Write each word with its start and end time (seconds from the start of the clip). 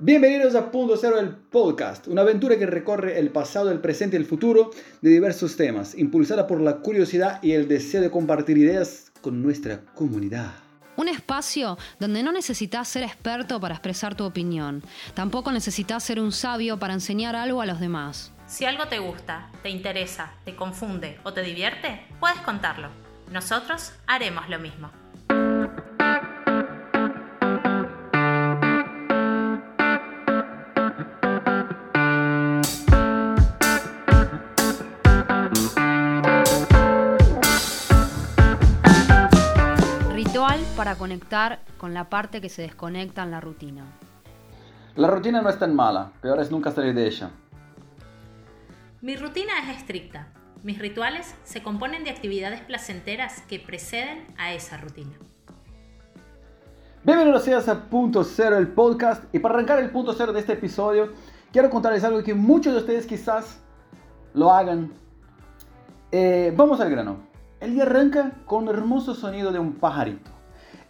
Bienvenidos 0.00 0.54
a 0.54 0.70
Punto 0.70 0.96
Cero, 0.96 1.18
el 1.18 1.30
podcast, 1.30 2.06
una 2.06 2.22
aventura 2.22 2.56
que 2.56 2.66
recorre 2.66 3.18
el 3.18 3.30
pasado, 3.30 3.72
el 3.72 3.80
presente 3.80 4.14
y 4.14 4.20
el 4.20 4.26
futuro 4.26 4.70
de 5.00 5.10
diversos 5.10 5.56
temas, 5.56 5.98
impulsada 5.98 6.46
por 6.46 6.60
la 6.60 6.76
curiosidad 6.76 7.42
y 7.42 7.50
el 7.50 7.66
deseo 7.66 8.00
de 8.00 8.08
compartir 8.08 8.58
ideas 8.58 9.10
con 9.20 9.42
nuestra 9.42 9.80
comunidad. 9.96 10.52
Un 10.94 11.08
espacio 11.08 11.78
donde 11.98 12.22
no 12.22 12.30
necesitas 12.30 12.86
ser 12.86 13.02
experto 13.02 13.58
para 13.58 13.74
expresar 13.74 14.14
tu 14.14 14.22
opinión, 14.22 14.84
tampoco 15.14 15.50
necesitas 15.50 16.04
ser 16.04 16.20
un 16.20 16.30
sabio 16.30 16.78
para 16.78 16.94
enseñar 16.94 17.34
algo 17.34 17.60
a 17.60 17.66
los 17.66 17.80
demás. 17.80 18.32
Si 18.46 18.66
algo 18.66 18.86
te 18.86 19.00
gusta, 19.00 19.50
te 19.64 19.68
interesa, 19.68 20.32
te 20.44 20.54
confunde 20.54 21.18
o 21.24 21.32
te 21.32 21.42
divierte, 21.42 22.06
puedes 22.20 22.38
contarlo. 22.42 22.90
Nosotros 23.32 23.92
haremos 24.06 24.48
lo 24.48 24.60
mismo. 24.60 24.92
Para 40.78 40.94
conectar 40.94 41.58
con 41.76 41.92
la 41.92 42.08
parte 42.08 42.40
que 42.40 42.48
se 42.48 42.62
desconecta 42.62 43.24
en 43.24 43.32
la 43.32 43.40
rutina. 43.40 43.84
La 44.94 45.08
rutina 45.08 45.42
no 45.42 45.48
es 45.48 45.58
tan 45.58 45.74
mala, 45.74 46.12
peor 46.22 46.38
es 46.38 46.52
nunca 46.52 46.70
salir 46.70 46.94
de 46.94 47.04
ella. 47.08 47.30
Mi 49.00 49.16
rutina 49.16 49.54
es 49.64 49.76
estricta. 49.76 50.28
Mis 50.62 50.78
rituales 50.78 51.34
se 51.42 51.64
componen 51.64 52.04
de 52.04 52.10
actividades 52.10 52.60
placenteras 52.60 53.42
que 53.48 53.58
preceden 53.58 54.24
a 54.38 54.52
esa 54.52 54.76
rutina. 54.76 55.16
Bienvenidos 57.02 57.42
seas 57.42 57.68
a 57.68 57.86
Punto 57.90 58.22
Cero, 58.22 58.56
el 58.56 58.68
podcast. 58.68 59.24
Y 59.34 59.40
para 59.40 59.54
arrancar 59.54 59.80
el 59.80 59.90
punto 59.90 60.12
cero 60.12 60.32
de 60.32 60.38
este 60.38 60.52
episodio, 60.52 61.12
quiero 61.50 61.70
contarles 61.70 62.04
algo 62.04 62.22
que 62.22 62.34
muchos 62.34 62.72
de 62.74 62.78
ustedes 62.78 63.04
quizás 63.04 63.58
lo 64.32 64.52
hagan. 64.52 64.92
Eh, 66.12 66.54
vamos 66.56 66.78
al 66.78 66.88
grano. 66.88 67.16
El 67.58 67.74
día 67.74 67.82
arranca 67.82 68.30
con 68.46 68.68
un 68.68 68.68
hermoso 68.68 69.16
sonido 69.16 69.50
de 69.50 69.58
un 69.58 69.72
pajarito. 69.72 70.37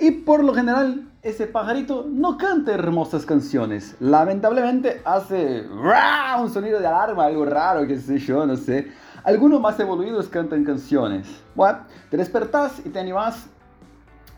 Y 0.01 0.13
por 0.13 0.45
lo 0.45 0.55
general, 0.55 1.09
ese 1.23 1.49
pajarito 1.49 2.07
no 2.09 2.39
canta 2.39 2.73
hermosas 2.73 3.27
canciones. 3.27 3.97
Lamentablemente 3.99 5.03
hace 5.05 5.67
un 6.41 6.51
sonido 6.51 6.79
de 6.79 6.87
alarma, 6.87 7.25
algo 7.25 7.45
raro, 7.45 7.85
qué 7.85 7.99
sé 7.99 8.19
yo, 8.19 8.47
no 8.47 8.57
sé. 8.57 8.93
Algunos 9.25 9.61
más 9.61 9.79
evoluidos 9.81 10.29
cantan 10.29 10.65
canciones. 10.65 11.27
Bueno, 11.57 11.81
te 12.11 12.17
despertás 12.17 12.81
y 12.85 12.91
te 12.91 13.01
animás 13.01 13.49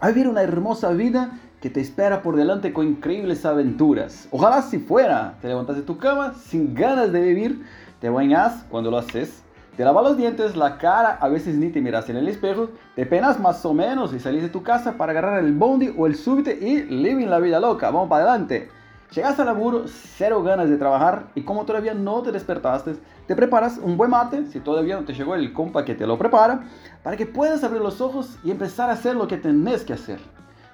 a 0.00 0.08
vivir 0.08 0.28
una 0.28 0.42
hermosa 0.42 0.92
vida 0.92 1.39
que 1.61 1.69
te 1.69 1.80
espera 1.80 2.22
por 2.22 2.36
delante 2.36 2.72
con 2.72 2.86
increíbles 2.86 3.45
aventuras. 3.45 4.28
Ojalá 4.30 4.62
si 4.62 4.78
fuera, 4.78 5.36
te 5.42 5.48
levantas 5.48 5.77
de 5.77 5.83
tu 5.83 5.98
cama 5.98 6.33
sin 6.33 6.74
ganas 6.74 7.12
de 7.12 7.20
vivir, 7.20 7.67
te 8.00 8.08
bañas 8.08 8.64
cuando 8.70 8.91
lo 8.91 8.97
haces 8.97 9.42
te 9.81 9.84
lavas 9.86 10.05
los 10.05 10.19
dientes, 10.19 10.56
la 10.56 10.77
cara, 10.77 11.17
a 11.23 11.28
veces 11.31 11.56
ni 11.56 11.70
te 11.70 11.81
miras 11.81 12.11
en 12.11 12.19
el 12.19 12.28
espejo, 12.28 12.69
te 12.95 13.06
penas 13.06 13.41
más 13.41 13.64
o 13.64 13.73
menos 13.73 14.12
y 14.12 14.20
salís 14.20 14.42
de 14.42 14.50
tu 14.50 14.62
casa 14.62 14.98
para 14.98 15.12
agarrar 15.12 15.42
el 15.42 15.55
bondi 15.55 15.91
o 15.97 16.06
el 16.06 16.17
súbite 16.17 16.53
y 16.53 16.83
living 16.83 17.28
la 17.28 17.39
vida 17.39 17.59
loca. 17.61 17.91
Vamos 17.91 18.11
para 18.11 18.25
adelante. 18.25 18.69
Llegas 19.11 19.41
al 19.41 19.47
laburo, 19.47 19.84
cero 19.86 20.42
ganas 20.42 20.69
de 20.69 20.77
trabajar 20.77 21.28
y 21.34 21.45
como 21.45 21.64
todavía 21.64 21.95
no 21.95 22.20
te 22.20 22.31
despertaste, 22.31 22.97
te 23.27 23.34
preparas 23.34 23.78
un 23.78 23.97
buen 23.97 24.11
mate, 24.11 24.45
si 24.48 24.61
todavía 24.61 24.97
no 24.97 25.06
te 25.06 25.14
llegó 25.14 25.34
el 25.34 25.51
compa 25.55 25.83
que 25.83 25.95
te 25.95 26.06
lo 26.06 26.19
prepara, 26.19 26.61
para 27.03 27.17
que 27.17 27.25
puedas 27.25 27.64
abrir 27.64 27.81
los 27.81 28.03
ojos 28.03 28.36
y 28.45 28.51
empezar 28.51 28.91
a 28.91 28.92
hacer 28.92 29.17
lo 29.17 29.28
que 29.28 29.39
tenés 29.39 29.83
que 29.84 29.95
hacer. 29.95 30.20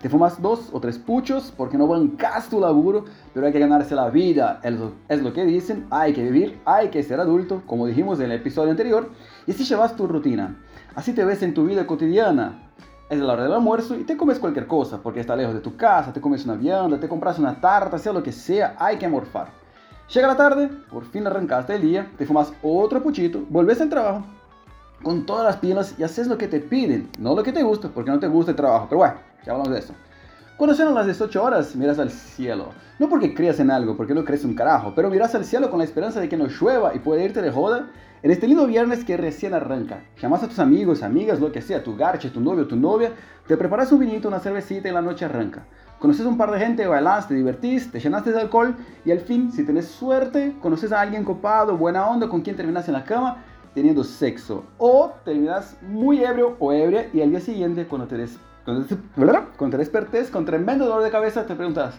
Te 0.07 0.11
fumas 0.11 0.41
dos 0.41 0.69
o 0.73 0.79
tres 0.79 0.99
puchos 0.99 1.53
porque 1.57 1.77
no 1.77 1.89
bancas 1.89 2.49
tu 2.49 2.61
laburo, 2.61 3.07
pero 3.35 3.45
hay 3.45 3.53
que 3.53 3.59
ganarse 3.59 3.93
la 3.97 4.09
vida. 4.09 4.61
Es 5.09 5.21
lo 5.21 5.33
que 5.33 5.45
dicen, 5.45 5.85
hay 5.91 6.13
que 6.13 6.23
vivir, 6.23 6.61
hay 6.65 6.91
que 6.91 7.03
ser 7.03 7.19
adulto, 7.19 7.65
como 7.67 7.89
dijimos 7.89 8.21
en 8.21 8.27
el 8.27 8.39
episodio 8.39 8.71
anterior. 8.71 9.11
Y 9.49 9.51
así 9.51 9.65
llevas 9.65 9.97
tu 9.97 10.07
rutina. 10.07 10.63
Así 10.95 11.13
te 11.13 11.25
ves 11.25 11.43
en 11.43 11.55
tu 11.55 11.67
vida 11.67 11.89
cotidiana. 11.89 12.71
Es 13.11 13.19
la 13.19 13.33
hora 13.33 13.43
del 13.43 13.55
almuerzo 13.55 13.97
y 13.97 14.05
te 14.05 14.17
comes 14.17 14.39
cualquier 14.39 14.69
cosa 14.69 15.03
porque 15.03 15.19
está 15.19 15.35
lejos 15.35 15.55
de 15.55 15.61
tu 15.61 15.77
casa, 15.77 16.13
te 16.13 16.21
comes 16.21 16.45
una 16.45 16.55
vianda, 16.55 17.01
te 17.01 17.09
compras 17.09 17.41
una 17.41 17.61
tarta, 17.61 17.99
sea 17.99 18.13
lo 18.13 18.23
que 18.23 18.31
sea, 18.31 18.77
hay 18.79 18.99
que 18.99 19.09
morfar. 19.09 19.49
Llega 20.15 20.29
la 20.29 20.37
tarde, 20.37 20.71
por 20.89 21.05
fin 21.07 21.27
arrancaste 21.27 21.75
el 21.75 21.83
día, 21.83 22.13
te 22.17 22.27
fumas 22.27 22.53
otro 22.63 23.03
puchito, 23.03 23.45
volves 23.51 23.81
al 23.81 23.89
trabajo 23.89 24.36
con 25.03 25.27
todas 25.27 25.45
las 25.45 25.57
pilas 25.57 25.95
y 25.99 26.03
haces 26.03 26.27
lo 26.27 26.39
que 26.39 26.49
te 26.49 26.61
piden, 26.61 27.09
no 27.19 27.35
lo 27.35 27.43
que 27.43 27.53
te 27.53 27.63
gusta, 27.63 27.89
porque 27.89 28.11
no 28.11 28.19
te 28.19 28.29
gusta 28.29 28.53
el 28.53 28.57
trabajo, 28.57 28.87
pero 28.89 28.99
bueno, 28.99 29.15
ya 29.45 29.53
hablamos 29.53 29.73
de 29.73 29.79
eso. 29.79 29.95
Cuando 30.57 30.75
sean 30.75 30.95
las 30.95 31.05
18 31.05 31.43
horas, 31.43 31.77
miras 31.77 31.99
al 31.99 32.11
cielo. 32.11 32.71
No 32.99 33.11
porque 33.11 33.35
creas 33.35 33.61
en 33.61 33.71
algo, 33.71 33.95
porque 33.95 34.15
no 34.15 34.25
crees 34.25 34.43
un 34.43 34.55
carajo, 34.55 34.95
pero 34.97 35.11
miras 35.11 35.35
al 35.35 35.45
cielo 35.45 35.69
con 35.69 35.81
la 35.81 35.85
esperanza 35.85 36.19
de 36.19 36.31
que 36.31 36.39
no 36.39 36.47
llueva 36.47 36.95
y 36.95 36.99
puede 36.99 37.25
irte 37.25 37.43
de 37.43 37.51
joda 37.51 37.91
en 38.23 38.31
este 38.31 38.49
lindo 38.49 38.67
viernes 38.67 39.05
que 39.05 39.19
recién 39.19 39.53
arranca. 39.53 40.01
Llamas 40.21 40.43
a 40.43 40.49
tus 40.49 40.59
amigos, 40.59 41.03
amigas, 41.03 41.41
lo 41.41 41.53
que 41.53 41.61
sea, 41.61 41.85
tu 41.85 41.95
garche, 41.95 42.31
tu 42.31 42.41
novio, 42.41 42.67
tu 42.67 42.75
novia, 42.75 43.13
te 43.47 43.57
preparas 43.59 43.93
un 43.93 43.99
vinito, 43.99 44.29
una 44.29 44.41
cervecita 44.41 44.89
y 44.89 44.93
la 44.93 45.03
noche 45.03 45.27
arranca. 45.27 45.67
Conoces 45.99 46.25
un 46.25 46.39
par 46.39 46.51
de 46.51 46.59
gente, 46.59 46.87
bailás, 46.87 47.29
te 47.29 47.35
divertís, 47.35 47.91
te 47.93 48.01
llenaste 48.01 48.33
de 48.33 48.41
alcohol 48.41 48.77
y 49.05 49.11
al 49.11 49.21
fin, 49.21 49.53
si 49.53 49.63
tenés 49.63 49.89
suerte, 49.89 50.57
conoces 50.63 50.91
a 50.91 51.03
alguien 51.03 51.23
copado, 51.23 51.77
buena 51.77 52.07
onda, 52.09 52.29
con 52.29 52.41
quien 52.41 52.57
terminas 52.57 52.89
en 52.89 52.95
la 52.95 53.05
cama 53.05 53.45
teniendo 53.77 54.03
sexo. 54.03 54.65
O 54.79 55.13
terminas 55.23 55.77
muy 55.83 56.25
ebrio 56.25 56.57
o 56.59 56.73
ebria 56.73 57.11
y 57.13 57.21
al 57.21 57.29
día 57.29 57.41
siguiente, 57.41 57.87
cuando 57.87 58.07
te, 58.07 58.17
des, 58.17 58.39
cuando, 58.65 58.87
te, 58.87 59.77
despertes 59.77 60.31
con 60.31 60.47
tremendo 60.47 60.87
dolor 60.87 61.03
de 61.05 61.11
cabeza, 61.11 61.45
te 61.45 61.55
preguntas, 61.55 61.95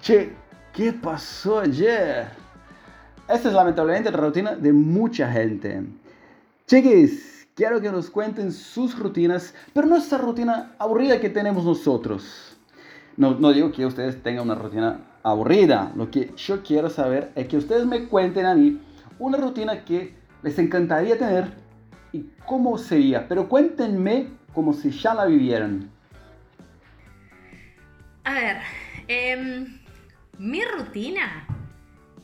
che, 0.00 0.32
¿qué 0.72 0.92
pasó 0.92 1.58
ayer? 1.58 2.28
Esta 3.28 3.48
es 3.48 3.52
lamentablemente 3.52 4.12
la 4.12 4.16
rutina 4.16 4.54
de 4.54 4.72
mucha 4.72 5.28
gente. 5.32 5.82
Chiquis, 6.68 7.48
quiero 7.56 7.80
que 7.80 7.90
nos 7.90 8.08
cuenten 8.10 8.52
sus 8.52 8.96
rutinas, 8.96 9.52
pero 9.74 9.88
no 9.88 9.96
esa 9.96 10.18
rutina 10.18 10.76
aburrida 10.78 11.20
que 11.20 11.30
tenemos 11.30 11.64
nosotros. 11.64 12.56
No, 13.16 13.32
no 13.34 13.52
digo 13.52 13.72
que 13.72 13.84
ustedes 13.84 14.22
tengan 14.22 14.44
una 14.44 14.54
rutina 14.54 15.00
aburrida. 15.24 15.90
Lo 15.96 16.12
que 16.12 16.32
yo 16.36 16.62
quiero 16.62 16.88
saber 16.88 17.32
es 17.34 17.48
que 17.48 17.56
ustedes 17.56 17.86
me 17.86 18.06
cuenten 18.06 18.46
a 18.46 18.54
mí 18.54 18.80
una 19.18 19.36
rutina 19.36 19.84
que 19.84 20.17
les 20.42 20.58
encantaría 20.58 21.18
tener 21.18 21.52
y 22.12 22.26
cómo 22.46 22.78
sería. 22.78 23.26
Pero 23.28 23.48
cuéntenme 23.48 24.28
como 24.54 24.72
si 24.72 24.90
ya 24.90 25.14
la 25.14 25.26
vivieran. 25.26 25.90
A 28.24 28.34
ver, 28.34 28.56
em, 29.06 29.78
mi 30.38 30.62
rutina 30.64 31.46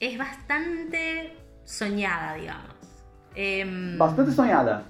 es 0.01 0.19
bastante 0.19 1.37
soñada, 1.65 2.35
digamos. 2.35 2.75
Em, 3.35 3.99
bastante 3.99 4.33
soñada. 4.33 4.85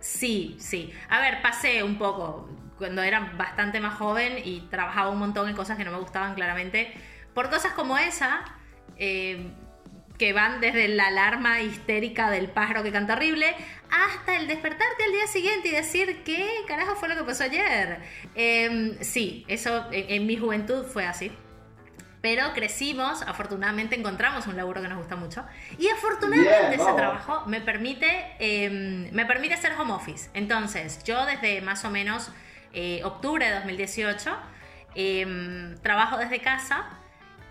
Sí, 0.00 0.56
sí. 0.58 0.92
A 1.08 1.20
ver, 1.20 1.40
pasé 1.40 1.82
un 1.82 1.96
poco 1.96 2.48
cuando 2.76 3.02
era 3.02 3.32
bastante 3.38 3.80
más 3.80 3.94
joven 3.94 4.34
y 4.44 4.60
trabajaba 4.70 5.10
un 5.10 5.18
montón 5.18 5.48
en 5.48 5.56
cosas 5.56 5.78
que 5.78 5.84
no 5.84 5.92
me 5.92 5.98
gustaban 5.98 6.34
claramente. 6.34 6.92
Por 7.32 7.48
cosas 7.48 7.72
como 7.72 7.96
esa, 7.96 8.44
eh, 8.96 9.50
que 10.18 10.32
van 10.32 10.60
desde 10.60 10.88
la 10.88 11.08
alarma 11.08 11.60
histérica 11.60 12.30
del 12.30 12.48
pájaro 12.48 12.82
que 12.82 12.92
canta 12.92 13.14
horrible 13.14 13.54
hasta 13.90 14.36
el 14.36 14.46
despertarte 14.46 15.04
al 15.04 15.12
día 15.12 15.26
siguiente 15.26 15.68
y 15.68 15.72
decir 15.72 16.22
qué 16.24 16.48
carajo 16.68 16.94
fue 16.94 17.08
lo 17.08 17.16
que 17.16 17.24
pasó 17.24 17.44
ayer. 17.44 17.98
Em, 18.34 18.96
sí, 19.00 19.44
eso 19.48 19.86
en, 19.90 20.26
mi 20.26 20.36
juventud 20.36 20.86
fue 20.86 21.06
así. 21.06 21.32
Pero 22.20 22.54
crecimos, 22.54 23.20
afortunadamente 23.22 23.96
encontramos 23.96 24.46
un 24.46 24.56
laburo 24.56 24.80
que 24.80 24.88
nos 24.88 24.98
gusta 24.98 25.14
mucho 25.14 25.44
y 25.78 25.88
afortunadamente 25.88 26.76
ese 26.76 26.92
trabajo 26.94 27.44
me 27.46 27.60
permite, 27.60 28.36
em, 28.38 29.10
me 29.12 29.26
permite 29.26 29.54
hacer 29.54 29.72
home 29.78 29.92
office. 29.92 30.30
Entonces, 30.32 31.04
yo 31.04 31.26
desde 31.26 31.60
más 31.60 31.84
o 31.84 31.90
menos 31.90 32.30
eh, 32.72 33.02
octubre 33.04 33.46
de 33.46 33.54
2018 33.54 34.36
em, 34.94 35.76
trabajo 35.82 36.16
desde 36.16 36.40
casa 36.40 36.86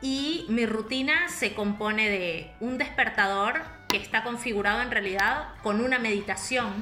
y 0.04 0.46
mi 0.50 0.66
rutina 0.66 1.30
se 1.30 1.54
compone 1.54 2.10
de 2.10 2.52
un 2.60 2.78
despertador 2.78 3.62
que 3.88 3.96
está 3.96 4.24
configurado 4.24 4.82
en 4.82 4.92
realidad 4.92 5.48
con 5.64 5.80
una 5.80 5.98
meditación. 5.98 6.74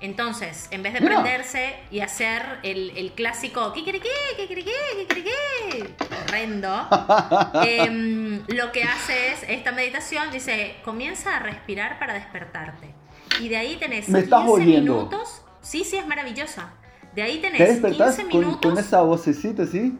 Entonces, 0.00 0.66
en 0.72 0.82
vez 0.82 0.92
de 0.92 1.02
prenderse 1.02 1.76
y 1.90 2.00
hacer 2.00 2.42
el, 2.64 2.92
el 2.96 3.12
clásico 3.12 3.72
¿qué 3.72 3.84
quiere 3.84 4.00
qué? 4.00 4.08
¿qué 4.36 4.46
quiere 4.46 4.64
qué? 4.64 4.72
¿qué 4.96 5.06
quiere 5.06 5.22
qué? 5.22 5.94
Horrendo, 6.24 6.88
em, 7.64 8.42
lo 8.48 8.72
que 8.72 8.82
hace 8.82 9.32
es 9.32 9.44
esta 9.48 9.70
meditación, 9.70 10.30
dice, 10.32 10.74
comienza 10.84 11.36
a 11.36 11.38
respirar 11.38 12.00
para 12.00 12.12
despertarte. 12.14 12.92
Y 13.40 13.48
de 13.48 13.56
ahí 13.56 13.76
tenés 13.76 14.06
15 14.06 14.64
minutos. 14.64 15.42
Sí, 15.62 15.84
sí, 15.84 15.96
es 15.96 16.06
maravillosa. 16.06 16.72
De 17.14 17.22
ahí 17.22 17.38
tenés 17.38 17.80
15 17.80 18.24
minutos. 18.24 18.60
Con, 18.60 18.72
con 18.72 18.78
esa 18.78 19.00
vocecita, 19.02 19.64
¿sí? 19.64 19.96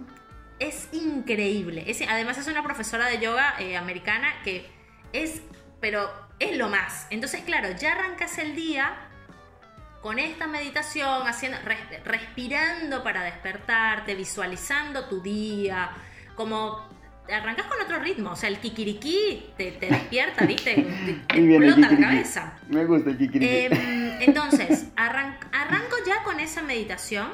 Es 0.58 0.88
increíble. 0.93 1.85
además 2.08 2.38
es 2.38 2.47
una 2.49 2.62
profesora 2.62 3.06
de 3.06 3.19
yoga 3.19 3.55
eh, 3.58 3.76
americana 3.76 4.29
que 4.44 4.67
es, 5.12 5.43
pero 5.81 6.11
es 6.38 6.56
lo 6.56 6.69
más. 6.69 7.06
Entonces, 7.11 7.43
claro, 7.44 7.69
ya 7.79 7.93
arrancas 7.93 8.38
el 8.38 8.55
día 8.55 8.94
con 10.03 10.19
esta 10.19 10.47
meditación, 10.47 11.26
haciendo, 11.26 11.58
respirando 12.05 13.03
para 13.03 13.23
despertarte, 13.25 14.14
visualizando 14.14 15.06
tu 15.06 15.20
día, 15.20 15.91
como 16.37 16.88
arrancas 17.29 17.67
con 17.67 17.81
otro 17.81 17.99
ritmo. 17.99 18.31
O 18.31 18.37
sea, 18.37 18.49
el 18.49 18.58
kikiriki 18.58 19.53
te, 19.56 19.73
te 19.73 19.87
despierta, 19.87 20.44
¿viste? 20.47 20.75
Te, 21.29 21.38
el 21.38 21.53
explota 21.64 21.91
la 21.91 21.99
cabeza. 22.00 22.58
Me 22.69 22.85
gusta 22.85 23.11
el 23.11 23.19
kikiriki. 23.19 23.75
Em, 23.75 24.23
entonces, 24.23 24.87
arran- 24.97 25.38
arranco 25.53 25.97
ya 26.06 26.23
con 26.23 26.38
esa 26.38 26.62
meditación, 26.62 27.29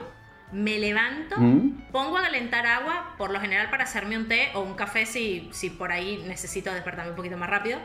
me 0.53 0.79
levanto, 0.79 1.37
¿Mm? 1.39 1.91
pongo 1.93 2.19
a 2.19 2.23
calentar 2.23 2.67
agua, 2.67 3.15
por 3.19 3.31
lo 3.31 3.41
general 3.41 3.71
para 3.71 3.85
hacerme 3.85 4.17
un 4.19 4.29
té 4.29 4.51
o 4.55 4.61
un 4.61 4.75
café 4.75 5.07
si, 5.07 5.49
si 5.53 5.71
por 5.71 5.91
ahí 5.93 6.23
necesito 6.27 6.73
despertarme 6.73 7.11
un 7.11 7.17
poquito 7.17 7.37
más 7.39 7.49
rápido. 7.51 7.79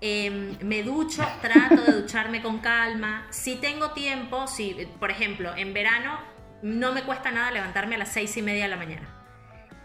Em, 0.00 0.56
me 0.62 0.82
ducho, 0.82 1.26
trato 1.42 1.82
de 1.82 2.00
ducharme 2.02 2.42
con 2.42 2.58
calma. 2.58 3.26
Si 3.30 3.56
tengo 3.56 3.90
tiempo, 3.92 4.46
si, 4.46 4.88
por 4.98 5.10
ejemplo, 5.10 5.54
en 5.56 5.72
verano 5.74 6.18
no 6.62 6.92
me 6.92 7.02
cuesta 7.02 7.30
nada 7.30 7.50
levantarme 7.50 7.94
a 7.96 7.98
las 7.98 8.12
seis 8.12 8.36
y 8.36 8.42
media 8.42 8.64
de 8.64 8.70
la 8.70 8.76
mañana. 8.76 9.08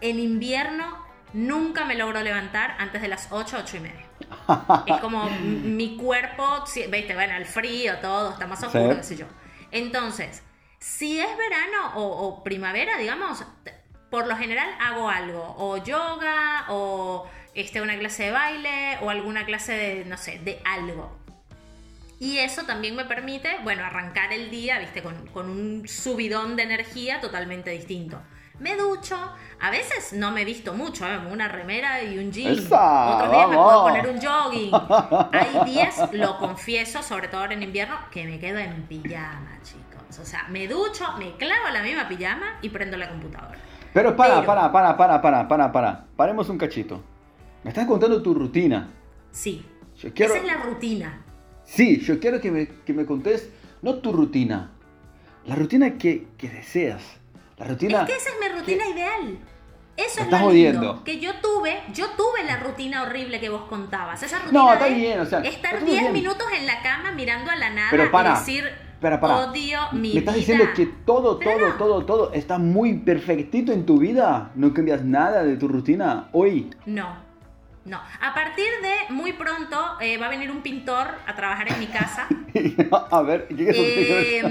En 0.00 0.18
invierno 0.18 1.02
nunca 1.34 1.84
me 1.84 1.94
logro 1.94 2.20
levantar 2.22 2.76
antes 2.78 3.00
de 3.02 3.08
las 3.08 3.28
8, 3.30 3.56
8 3.62 3.76
y 3.76 3.80
media. 3.80 4.06
Es 4.86 4.96
como 5.00 5.28
mi 5.40 5.96
cuerpo, 5.96 6.66
si- 6.66 6.86
bueno, 6.86 7.36
el 7.36 7.46
frío, 7.46 7.98
todo, 7.98 8.32
está 8.32 8.46
más 8.46 8.62
oscuro, 8.62 8.90
Sí. 8.92 8.96
qué 8.96 9.02
sé 9.02 9.16
yo. 9.16 9.26
Entonces, 9.70 10.42
si 10.82 11.20
es 11.20 11.36
verano 11.36 11.94
o, 11.94 12.26
o 12.26 12.42
primavera, 12.42 12.98
digamos, 12.98 13.44
por 14.10 14.26
lo 14.26 14.36
general 14.36 14.68
hago 14.80 15.08
algo, 15.08 15.54
o 15.56 15.76
yoga, 15.76 16.66
o 16.70 17.30
este, 17.54 17.80
una 17.80 17.96
clase 17.98 18.24
de 18.24 18.32
baile, 18.32 18.98
o 19.00 19.08
alguna 19.08 19.46
clase 19.46 19.72
de, 19.74 20.04
no 20.04 20.16
sé, 20.16 20.40
de 20.40 20.60
algo. 20.64 21.16
Y 22.18 22.38
eso 22.38 22.64
también 22.64 22.96
me 22.96 23.04
permite, 23.04 23.58
bueno, 23.62 23.84
arrancar 23.84 24.32
el 24.32 24.50
día, 24.50 24.80
viste, 24.80 25.02
con, 25.02 25.28
con 25.28 25.48
un 25.48 25.86
subidón 25.86 26.56
de 26.56 26.64
energía 26.64 27.20
totalmente 27.20 27.70
distinto. 27.70 28.20
Me 28.58 28.76
ducho, 28.76 29.16
a 29.60 29.70
veces 29.70 30.12
no 30.12 30.32
me 30.32 30.44
visto 30.44 30.74
mucho, 30.74 31.06
¿eh? 31.06 31.18
una 31.30 31.46
remera 31.48 32.02
y 32.02 32.18
un 32.18 32.32
jean. 32.32 32.52
Otros 32.52 33.30
días 33.30 33.48
me 33.48 33.56
¡Vamos! 33.56 33.64
puedo 33.64 33.82
poner 33.82 34.08
un 34.08 34.20
jogging. 34.20 34.70
Hay 35.32 35.72
días, 35.72 36.12
lo 36.12 36.38
confieso, 36.38 37.02
sobre 37.02 37.28
todo 37.28 37.42
ahora 37.42 37.54
en 37.54 37.62
invierno, 37.62 37.96
que 38.10 38.24
me 38.24 38.38
quedo 38.40 38.58
en 38.58 38.82
pijama, 38.82 39.58
chicos. 39.62 39.91
O 40.18 40.24
sea, 40.24 40.46
me 40.48 40.66
ducho, 40.68 41.04
me 41.18 41.36
clavo 41.36 41.68
la 41.72 41.82
misma 41.82 42.08
pijama 42.08 42.58
y 42.62 42.68
prendo 42.68 42.96
la 42.96 43.08
computadora. 43.08 43.58
Pero 43.92 44.16
para, 44.16 44.34
Pero- 44.36 44.46
para, 44.46 44.72
para, 44.72 44.96
para, 44.96 45.20
para, 45.22 45.48
para, 45.48 45.72
para. 45.72 46.04
Paremos 46.16 46.48
un 46.48 46.58
cachito. 46.58 47.02
Me 47.64 47.70
estás 47.70 47.86
contando 47.86 48.22
tu 48.22 48.34
rutina. 48.34 48.88
Sí. 49.30 49.64
Yo 49.98 50.12
quiero... 50.12 50.34
Esa 50.34 50.42
es 50.44 50.52
la 50.52 50.62
rutina. 50.62 51.22
Sí, 51.64 52.00
yo 52.00 52.18
quiero 52.18 52.40
que 52.40 52.50
me, 52.50 52.66
que 52.68 52.92
me 52.92 53.06
contés, 53.06 53.50
no 53.82 53.96
tu 53.96 54.12
rutina, 54.12 54.72
la 55.46 55.54
rutina 55.54 55.96
que, 55.96 56.26
que 56.36 56.48
deseas. 56.48 57.02
La 57.56 57.66
rutina... 57.66 58.00
Es 58.02 58.06
que 58.08 58.16
esa 58.16 58.30
es 58.30 58.36
mi 58.40 58.58
rutina 58.58 58.86
ideal. 58.88 59.38
Eso 59.96 59.96
Me 59.96 60.02
es 60.04 60.18
estás 60.18 60.42
lo 60.42 60.50
lindo. 60.50 61.04
Que 61.04 61.20
yo 61.20 61.34
tuve, 61.40 61.80
yo 61.92 62.08
tuve 62.16 62.42
la 62.44 62.56
rutina 62.56 63.02
horrible 63.02 63.38
que 63.40 63.48
vos 63.48 63.62
contabas. 63.68 64.22
Esa 64.22 64.38
rutina 64.40 64.58
No, 64.60 64.72
está 64.72 64.86
de 64.86 64.94
bien, 64.94 65.20
o 65.20 65.26
sea, 65.26 65.40
estar 65.40 65.74
está 65.74 65.84
10 65.86 66.00
bien. 66.00 66.12
minutos 66.12 66.46
en 66.58 66.66
la 66.66 66.82
cama 66.82 67.12
mirando 67.12 67.50
a 67.50 67.56
la 67.56 67.70
nada 67.70 67.88
Pero 67.90 68.10
para, 68.10 68.30
y 68.32 68.38
decir 68.38 68.64
Espera, 69.02 69.18
para. 69.18 69.50
odio 69.50 69.80
mi 69.90 70.12
¿Me 70.12 70.18
estás 70.20 70.34
vida. 70.36 70.46
diciendo 70.46 70.64
que 70.76 70.86
todo, 71.04 71.36
Pero 71.40 71.50
todo, 71.50 71.68
no. 71.70 71.74
todo, 71.74 72.04
todo 72.06 72.32
está 72.32 72.58
muy 72.58 72.98
perfectito 72.98 73.72
en 73.72 73.84
tu 73.84 73.98
vida? 73.98 74.52
¿No 74.54 74.72
cambias 74.72 75.02
nada 75.02 75.42
de 75.42 75.56
tu 75.56 75.66
rutina 75.66 76.28
hoy? 76.30 76.70
No. 76.86 77.16
No, 77.84 77.96
a 77.96 78.32
partir 78.32 78.68
de 78.80 79.12
muy 79.12 79.32
pronto 79.32 79.76
eh, 80.00 80.16
va 80.18 80.26
a 80.26 80.28
venir 80.28 80.52
un 80.52 80.62
pintor 80.62 81.08
a 81.26 81.34
trabajar 81.34 81.66
en 81.72 81.80
mi 81.80 81.86
casa, 81.88 82.28
a 83.10 83.22
ver, 83.22 83.48
¿qué 83.48 83.70
es 83.70 83.76
eh, 83.76 84.42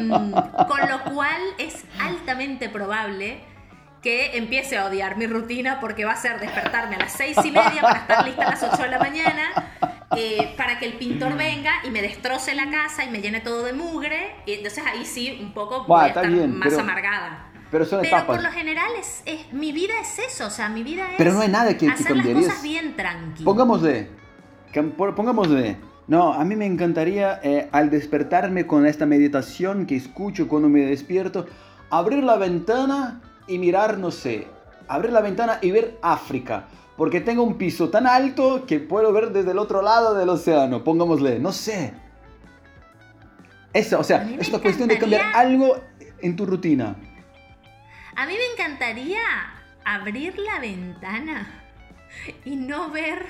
con 0.68 0.90
lo 0.90 1.02
cual 1.14 1.42
es 1.58 1.86
altamente 1.98 2.68
probable 2.68 3.40
que 4.02 4.36
empiece 4.36 4.78
a 4.78 4.84
odiar 4.88 5.16
mi 5.16 5.28
rutina 5.28 5.80
porque 5.80 6.04
va 6.04 6.12
a 6.12 6.16
ser 6.18 6.42
despertarme 6.42 6.96
a 6.98 7.00
las 7.00 7.14
seis 7.14 7.38
y 7.46 7.52
media 7.52 7.82
para 7.82 8.00
estar 8.00 8.26
lista 8.26 8.48
a 8.48 8.50
las 8.50 8.64
8 8.64 8.84
de 8.84 8.90
la 8.90 9.00
mañana, 9.00 9.44
eh, 10.18 10.54
para 10.58 10.80
que 10.80 10.86
el 10.86 10.94
pintor 10.94 11.36
venga 11.38 11.72
y 11.84 11.90
me 11.90 12.02
destroce 12.02 12.54
la 12.56 12.70
casa 12.70 13.04
y 13.06 13.10
me 13.10 13.22
llene 13.22 13.40
todo 13.42 13.64
de 13.64 13.74
mugre, 13.74 14.36
y 14.46 14.54
entonces 14.54 14.84
ahí 14.86 15.06
sí 15.06 15.38
un 15.42 15.54
poco 15.54 15.86
a 15.98 16.08
estar 16.08 16.28
bien, 16.30 16.58
más 16.58 16.70
pero- 16.70 16.82
amargada. 16.82 17.48
Pero 17.72 17.86
son 17.86 18.02
Pero 18.02 18.18
etapas. 18.18 18.36
por 18.36 18.44
lo 18.44 18.52
general 18.52 18.92
es, 19.00 19.22
es- 19.26 19.54
mi 19.54 19.72
vida 19.72 19.94
es 20.02 20.20
eso, 20.20 20.48
o 20.48 20.50
sea, 20.50 20.68
mi 20.68 20.84
vida 20.84 21.04
es 21.12 21.16
Pero 21.18 21.32
no 21.34 21.40
hay 21.40 21.48
nada 21.48 21.70
que- 21.78 21.86
que 21.86 21.92
hacer 21.94 22.08
cambiarías. 22.08 22.36
las 22.36 22.46
cosas 22.48 22.64
bien 22.64 22.96
tranqui. 22.98 23.44
Pongámosle, 23.46 24.10
pongámosle. 25.16 25.78
No, 26.08 26.34
a 26.34 26.44
mí 26.44 26.56
me 26.58 26.66
encantaría 26.66 27.40
eh, 27.44 27.70
al 27.72 27.90
despertarme 27.90 28.68
con 28.68 28.86
esta 28.86 29.06
meditación 29.06 29.86
que 29.86 29.96
escucho 29.96 30.48
cuando 30.50 30.68
me 30.68 30.82
despierto, 30.82 31.46
abrir 31.90 32.24
la 32.24 32.36
ventana 32.36 33.22
y 33.48 33.58
mirar, 33.60 33.98
no 33.98 34.12
sé, 34.12 34.48
abrir 34.90 35.14
la 35.14 35.22
ventana 35.22 35.60
y 35.62 35.72
ver 35.72 35.98
África. 36.02 36.66
Porque 37.02 37.20
tengo 37.20 37.42
un 37.42 37.58
piso 37.58 37.90
tan 37.90 38.06
alto 38.06 38.68
que 38.68 38.80
puedo 38.80 39.12
ver 39.12 39.32
desde 39.32 39.54
el 39.54 39.58
otro 39.58 39.82
lado 39.82 40.14
del 40.14 40.30
océano. 40.30 40.84
Pongámosle, 40.84 41.40
no 41.40 41.52
sé. 41.52 41.96
Eso, 43.74 44.00
o 44.00 44.04
sea, 44.04 44.30
es 44.40 44.50
una 44.50 44.60
cuestión 44.60 44.88
de 44.88 45.00
cambiar 45.00 45.24
algo 45.34 45.82
en 46.20 46.36
tu 46.36 46.46
rutina. 46.46 46.96
A 48.16 48.28
mí 48.28 48.34
me 48.34 48.54
encantaría 48.54 49.20
abrir 49.84 50.38
la 50.38 50.60
ventana 50.60 51.64
y 52.46 52.56
no 52.56 52.92
ver. 52.92 53.26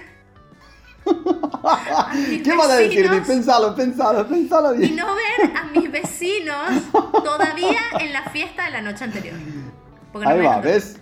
a 1.64 2.14
mis 2.14 2.42
¿Qué 2.44 2.54
vas 2.54 2.72
a 2.72 2.76
decir? 2.76 3.10
Pensalo, 3.26 3.74
pensalo, 3.74 4.28
pensalo 4.28 4.76
Y 4.76 4.80
bien. 4.80 4.96
no 4.98 5.16
ver 5.16 5.56
a 5.56 5.64
mis 5.68 5.90
vecinos 5.90 6.92
todavía 7.24 7.80
en 8.02 8.12
la 8.12 8.24
fiesta 8.32 8.66
de 8.66 8.72
la 8.72 8.82
noche 8.82 9.06
anterior. 9.06 9.38
Porque 10.12 10.28
Ahí 10.28 10.42
va, 10.42 10.60
¿ves? 10.60 11.01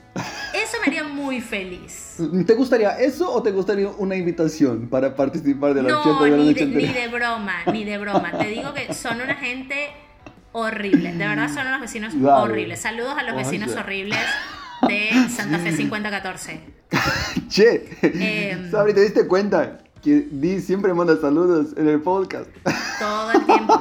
Eso 0.53 0.77
me 0.81 0.87
haría 0.87 1.03
muy 1.03 1.41
feliz. 1.41 2.17
¿Te 2.45 2.53
gustaría 2.53 2.91
eso 2.99 3.31
o 3.31 3.41
te 3.43 3.51
gustaría 3.51 3.87
una 3.89 4.15
invitación 4.15 4.87
para 4.89 5.15
participar 5.15 5.73
de 5.73 5.83
la 5.83 5.89
No, 5.89 6.23
de 6.23 6.29
la 6.31 6.37
ni 6.37 6.53
de, 6.53 6.65
ni 6.65 6.87
de 6.87 7.07
broma, 7.07 7.55
ni 7.71 7.83
de 7.83 7.97
broma. 7.97 8.31
Te 8.37 8.47
digo 8.47 8.73
que 8.73 8.93
son 8.93 9.21
una 9.21 9.35
gente 9.35 9.89
horrible. 10.51 11.13
De 11.13 11.27
verdad 11.27 11.53
son 11.53 11.67
unos 11.67 11.81
vecinos 11.81 12.13
Dale. 12.19 12.43
horribles. 12.51 12.79
Saludos 12.81 13.13
a 13.17 13.23
los 13.23 13.33
Oye. 13.35 13.43
vecinos 13.43 13.75
horribles 13.75 14.19
de 14.87 15.09
Santa 15.29 15.59
Fe 15.59 15.71
5014. 15.73 16.79
Che, 17.49 17.89
Em. 18.01 18.71
Sabri, 18.71 18.93
¿te 18.93 19.01
diste 19.01 19.27
cuenta 19.27 19.79
que 20.01 20.27
Di 20.31 20.61
siempre 20.61 20.93
manda 20.93 21.17
saludos 21.19 21.75
en 21.77 21.87
el 21.87 22.01
podcast? 22.01 22.49
Todo 22.99 23.31
el 23.31 23.45
tiempo. 23.45 23.73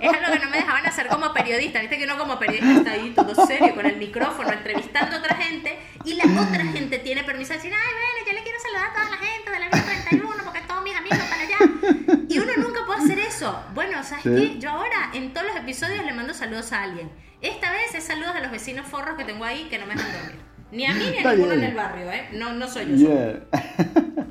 Es 0.00 0.12
algo 0.12 0.32
que 0.32 0.44
no 0.44 0.50
me 0.50 0.56
dejaban 0.56 0.86
hacer 0.86 1.06
como 1.08 1.32
periodista. 1.32 1.80
Viste 1.80 1.98
que 1.98 2.04
uno 2.04 2.18
como 2.18 2.38
periodista 2.38 2.72
está 2.78 2.92
ahí 2.92 3.12
todo 3.14 3.46
serio 3.46 3.74
con 3.74 3.86
el 3.86 3.96
micrófono 3.96 4.50
entrevistando 4.52 5.16
a 5.16 5.18
otra 5.20 5.36
gente 5.36 5.78
y 6.04 6.14
la 6.14 6.24
otra 6.24 6.64
gente 6.64 6.98
tiene 6.98 7.22
permiso 7.24 7.50
de 7.50 7.56
decir, 7.58 7.72
ay, 7.72 7.92
bueno, 7.94 8.26
yo 8.26 8.32
le 8.34 8.42
quiero 8.42 8.58
saludar 8.60 8.90
a 8.90 8.92
toda 8.92 9.10
la 9.10 9.16
gente 9.18 9.50
de 9.50 9.58
la 9.60 9.66
vida 9.66 9.84
31 9.84 10.34
porque 10.44 10.60
todos 10.66 10.82
mis 10.82 10.96
amigos 10.96 11.18
están 11.18 11.40
allá. 11.40 12.26
Y 12.28 12.38
uno 12.38 12.52
nunca 12.58 12.80
puede 12.86 13.00
hacer 13.04 13.18
eso. 13.20 13.56
Bueno, 13.74 14.02
¿sabes 14.02 14.24
Sí. 14.24 14.30
qué? 14.30 14.58
Yo 14.58 14.70
ahora 14.70 15.10
en 15.14 15.32
todos 15.32 15.46
los 15.46 15.56
episodios 15.56 16.04
le 16.04 16.12
mando 16.12 16.34
saludos 16.34 16.72
a 16.72 16.82
alguien. 16.82 17.10
Esta 17.40 17.70
vez 17.70 17.94
es 17.94 18.04
saludos 18.04 18.34
a 18.34 18.40
los 18.40 18.50
vecinos 18.50 18.86
forros 18.86 19.16
que 19.16 19.24
tengo 19.24 19.44
ahí 19.44 19.68
que 19.70 19.78
no 19.78 19.86
me 19.86 19.94
dejan 19.94 20.12
dormir. 20.12 20.40
Ni 20.72 20.84
a 20.86 20.92
mí 20.94 20.98
ni 21.10 21.16
a 21.16 21.18
Está 21.18 21.30
ninguno 21.32 21.52
bien. 21.52 21.62
en 21.64 21.70
el 21.70 21.76
barrio, 21.76 22.10
¿eh? 22.10 22.28
No, 22.32 22.52
no 22.52 22.66
soy 22.68 22.86
yo. 22.98 23.08
Yeah. 23.08 23.42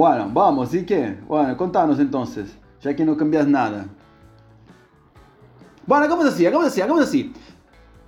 bueno, 0.00 0.30
vamos, 0.32 0.72
¿y 0.74 0.86
qué? 0.86 1.18
Bueno, 1.28 1.54
contanos 1.58 1.98
entonces, 2.00 2.56
ya 2.80 2.96
que 2.96 3.04
no 3.04 3.18
cambias 3.18 3.46
nada. 3.46 3.84
Bueno, 5.86 6.06
hagamos 6.06 6.24
así, 6.24 6.46
hagamos 6.46 6.68
así, 6.68 6.80
hagamos 6.80 7.02
así. 7.02 7.34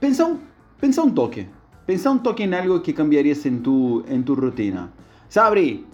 Pensa 0.01 0.25
un, 0.25 0.41
pensa 0.81 1.03
un 1.03 1.15
toque. 1.15 1.51
Pensa 1.85 2.11
un 2.11 2.23
toque 2.23 2.45
en 2.45 2.55
algo 2.55 2.83
que 2.83 2.95
cambiarías 2.95 3.45
en 3.45 3.63
tu, 3.63 4.03
en 4.09 4.25
tu 4.25 4.35
rutina. 4.35 4.89
Sabri, 5.29 5.85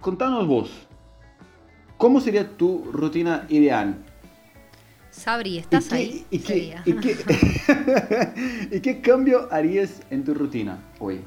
contanos 0.00 0.44
vos. 0.48 0.72
¿Cómo 1.98 2.20
sería 2.20 2.56
tu 2.56 2.86
rutina 2.90 3.46
ideal? 3.48 3.94
Sabri, 5.12 5.58
¿estás 5.58 5.86
¿Y 5.86 5.88
qué- 5.88 5.94
ahí? 5.94 6.26
¿Y 6.32 6.38
qué, 6.40 6.74
y, 6.84 6.92
qué, 6.94 7.16
¿Y 8.76 8.80
qué 8.80 9.00
cambio 9.00 9.46
harías 9.52 10.02
en 10.10 10.24
tu 10.24 10.34
rutina 10.34 10.78
hoy? 10.98 11.20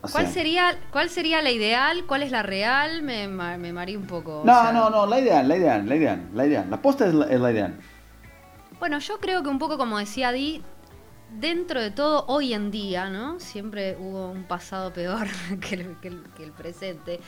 O 0.00 0.08
¿Cuál 0.08 0.24
sea, 0.26 0.32
sería, 0.34 0.78
¿Cuál 0.92 1.10
sería 1.10 1.42
la 1.42 1.50
ideal? 1.50 2.04
¿Cuál 2.06 2.22
es 2.22 2.30
la 2.30 2.42
real? 2.42 3.02
Me, 3.02 3.26
ma- 3.28 3.56
me 3.58 3.72
mareé 3.72 3.96
un 3.96 4.06
poco. 4.06 4.42
o 4.42 4.44
No, 4.44 4.52
sea. 4.62 4.72
no, 4.72 4.90
no, 4.90 5.06
la 5.06 5.18
ideal, 5.18 5.48
la 5.48 5.56
ideal, 5.56 5.88
la 5.88 5.96
ideal, 5.96 6.28
la 6.34 6.46
ideal. 6.46 6.66
La 6.70 6.80
posta 6.80 7.06
es 7.06 7.14
la, 7.14 7.26
es 7.26 7.40
la 7.40 7.50
ideal. 7.52 7.78
Bueno, 8.78 8.98
yo 9.00 9.18
creo 9.18 9.42
que 9.42 9.48
un 9.48 9.58
poco 9.58 9.76
como 9.76 9.98
decía 9.98 10.30
Di, 10.30 10.62
dentro 11.30 11.80
de 11.80 11.90
todo, 11.90 12.24
hoy 12.28 12.54
en 12.54 12.70
día, 12.70 13.10
¿no? 13.10 13.40
Siempre 13.40 13.96
hubo 13.98 14.30
un 14.30 14.44
pasado 14.44 14.92
peor 14.92 15.26
que 15.60 15.74
el, 15.74 15.96
que 16.00 16.08
el- 16.08 16.22
que 16.36 16.44
el 16.44 16.52
presente. 16.52 17.20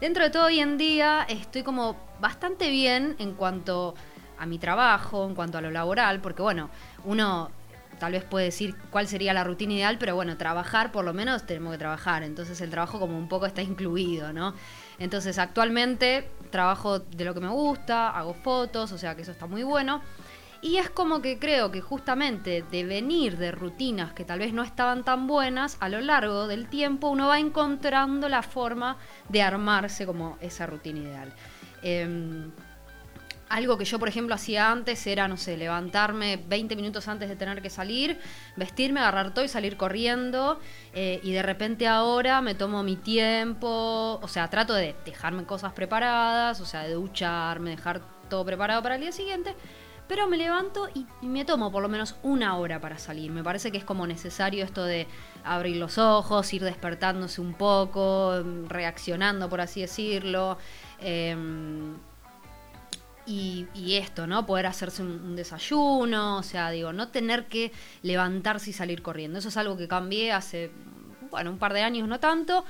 Dentro 0.00 0.24
de 0.24 0.30
todo, 0.30 0.46
hoy 0.46 0.58
en 0.60 0.76
día 0.76 1.24
estoy 1.28 1.62
como 1.62 1.96
bastante 2.20 2.70
bien 2.70 3.14
en 3.18 3.34
cuanto 3.34 3.94
a 4.38 4.44
mi 4.46 4.58
trabajo, 4.58 5.26
en 5.26 5.34
cuanto 5.34 5.58
a 5.58 5.60
lo 5.62 5.70
laboral, 5.70 6.20
porque 6.20 6.42
bueno, 6.42 6.68
uno 7.04 7.50
tal 7.98 8.12
vez 8.12 8.24
puede 8.24 8.46
decir 8.46 8.76
cuál 8.90 9.06
sería 9.06 9.32
la 9.32 9.44
rutina 9.44 9.74
ideal, 9.74 9.96
pero 9.98 10.14
bueno, 10.14 10.36
trabajar 10.36 10.92
por 10.92 11.04
lo 11.04 11.12
menos 11.12 11.46
tenemos 11.46 11.72
que 11.72 11.78
trabajar, 11.78 12.22
entonces 12.22 12.60
el 12.60 12.70
trabajo 12.70 12.98
como 12.98 13.18
un 13.18 13.28
poco 13.28 13.46
está 13.46 13.62
incluido, 13.62 14.32
¿no? 14.32 14.54
Entonces 14.98 15.38
actualmente 15.38 16.30
trabajo 16.50 17.00
de 17.00 17.24
lo 17.24 17.34
que 17.34 17.40
me 17.40 17.48
gusta, 17.48 18.10
hago 18.10 18.34
fotos, 18.34 18.92
o 18.92 18.98
sea 18.98 19.14
que 19.14 19.22
eso 19.22 19.32
está 19.32 19.46
muy 19.46 19.62
bueno. 19.62 20.02
Y 20.62 20.78
es 20.78 20.88
como 20.90 21.20
que 21.20 21.38
creo 21.38 21.70
que 21.70 21.80
justamente 21.80 22.64
de 22.70 22.84
venir 22.84 23.36
de 23.36 23.52
rutinas 23.52 24.14
que 24.14 24.24
tal 24.24 24.38
vez 24.38 24.52
no 24.52 24.62
estaban 24.62 25.04
tan 25.04 25.26
buenas, 25.26 25.76
a 25.80 25.88
lo 25.88 26.00
largo 26.00 26.48
del 26.48 26.68
tiempo 26.68 27.08
uno 27.08 27.28
va 27.28 27.38
encontrando 27.38 28.28
la 28.28 28.42
forma 28.42 28.96
de 29.28 29.42
armarse 29.42 30.06
como 30.06 30.38
esa 30.40 30.66
rutina 30.66 31.00
ideal. 31.00 31.32
Em, 31.82 32.50
algo 33.48 33.78
que 33.78 33.84
yo, 33.84 33.98
por 33.98 34.08
ejemplo, 34.08 34.34
hacía 34.34 34.70
antes 34.70 35.06
era, 35.06 35.28
no 35.28 35.36
sé, 35.36 35.56
levantarme 35.56 36.36
20 36.36 36.74
minutos 36.74 37.06
antes 37.08 37.28
de 37.28 37.36
tener 37.36 37.62
que 37.62 37.70
salir, 37.70 38.18
vestirme, 38.56 39.00
agarrar 39.00 39.32
todo 39.34 39.44
y 39.44 39.48
salir 39.48 39.76
corriendo. 39.76 40.58
Eh, 40.92 41.20
y 41.22 41.32
de 41.32 41.42
repente 41.42 41.86
ahora 41.86 42.40
me 42.40 42.54
tomo 42.54 42.82
mi 42.82 42.96
tiempo, 42.96 44.18
o 44.20 44.28
sea, 44.28 44.48
trato 44.48 44.74
de 44.74 44.96
dejarme 45.04 45.44
cosas 45.44 45.72
preparadas, 45.72 46.60
o 46.60 46.66
sea, 46.66 46.82
de 46.82 46.94
ducharme, 46.94 47.70
dejar 47.70 48.00
todo 48.28 48.44
preparado 48.44 48.82
para 48.82 48.96
el 48.96 49.02
día 49.02 49.12
siguiente. 49.12 49.54
Pero 50.08 50.28
me 50.28 50.36
levanto 50.36 50.88
y, 50.94 51.06
me 51.26 51.44
tomo 51.44 51.72
por 51.72 51.82
lo 51.82 51.88
menos 51.88 52.16
una 52.22 52.56
hora 52.56 52.80
para 52.80 52.98
salir. 52.98 53.30
Me 53.32 53.42
parece 53.42 53.72
que 53.72 53.78
es 53.78 53.84
como 53.84 54.06
necesario 54.06 54.64
esto 54.64 54.84
de 54.84 55.06
abrir 55.44 55.76
los 55.76 55.98
ojos, 55.98 56.52
ir 56.52 56.62
despertándose 56.62 57.40
un 57.40 57.54
poco, 57.54 58.42
reaccionando, 58.68 59.48
por 59.48 59.60
así 59.60 59.80
decirlo. 59.80 60.58
Em, 61.00 61.96
y, 63.26 63.96
esto, 63.96 64.26
¿no? 64.26 64.46
Poder 64.46 64.66
hacerse 64.66 65.02
un, 65.02 65.36
desayuno, 65.36 66.38
o 66.38 66.42
sea, 66.42 66.70
digo, 66.70 66.92
no 66.92 67.08
tener 67.08 67.46
que 67.46 67.72
levantarse 68.02 68.70
y 68.70 68.72
salir 68.72 69.02
corriendo. 69.02 69.38
Eso 69.38 69.48
es 69.48 69.56
algo 69.56 69.76
que 69.76 69.88
cambié 69.88 70.32
hace, 70.32 70.70
bueno, 71.30 71.50
un 71.50 71.58
par 71.58 71.72
de 71.72 71.82
años, 71.82 72.08
no 72.08 72.20
tanto, 72.20 72.64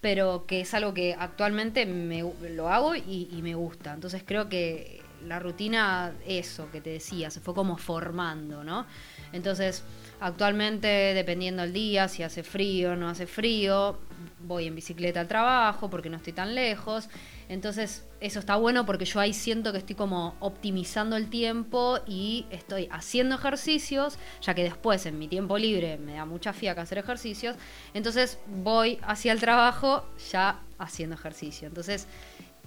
pero 0.00 0.46
que 0.46 0.60
es 0.60 0.74
algo 0.74 0.94
que 0.94 1.16
actualmente 1.18 1.86
me, 1.86 2.22
lo 2.50 2.68
hago 2.68 2.94
y, 2.94 3.28
y, 3.32 3.42
me 3.42 3.54
gusta. 3.54 3.94
Entonces 3.94 4.22
creo 4.24 4.48
que 4.48 5.02
la 5.26 5.38
rutina, 5.38 6.12
eso 6.26 6.70
que 6.70 6.80
te 6.80 6.90
decía, 6.90 7.30
se 7.30 7.40
fue 7.40 7.54
como 7.54 7.76
formando, 7.76 8.62
¿no? 8.62 8.86
Entonces, 9.32 9.82
actualmente, 10.20 10.86
dependiendo 10.86 11.62
del 11.62 11.72
día, 11.72 12.08
si 12.08 12.22
hace 12.22 12.42
frío 12.42 12.92
o 12.92 12.96
no 12.96 13.08
hace 13.08 13.26
frío, 13.26 13.98
voy 14.40 14.66
en 14.66 14.74
bicicleta 14.74 15.20
al 15.20 15.28
trabajo 15.28 15.90
porque 15.90 16.10
no 16.10 16.16
estoy 16.16 16.32
tan 16.32 16.54
lejos. 16.54 17.08
Entonces, 17.48 18.06
eso 18.20 18.38
está 18.38 18.56
bueno 18.56 18.86
porque 18.86 19.04
yo 19.04 19.20
ahí 19.20 19.32
siento 19.32 19.72
que 19.72 19.78
estoy 19.78 19.96
como 19.96 20.36
optimizando 20.40 21.16
el 21.16 21.28
tiempo 21.30 21.98
y 22.06 22.46
estoy 22.50 22.88
haciendo 22.90 23.36
ejercicios, 23.36 24.18
ya 24.42 24.54
que 24.54 24.62
después 24.62 25.06
en 25.06 25.18
mi 25.18 25.28
tiempo 25.28 25.58
libre 25.58 25.98
me 25.98 26.14
da 26.14 26.24
mucha 26.24 26.52
fiaca 26.52 26.82
hacer 26.82 26.98
ejercicios. 26.98 27.56
Entonces, 27.94 28.38
voy 28.46 28.98
hacia 29.02 29.32
el 29.32 29.40
trabajo 29.40 30.06
ya 30.30 30.60
haciendo 30.78 31.14
ejercicio. 31.14 31.68
Entonces, 31.68 32.06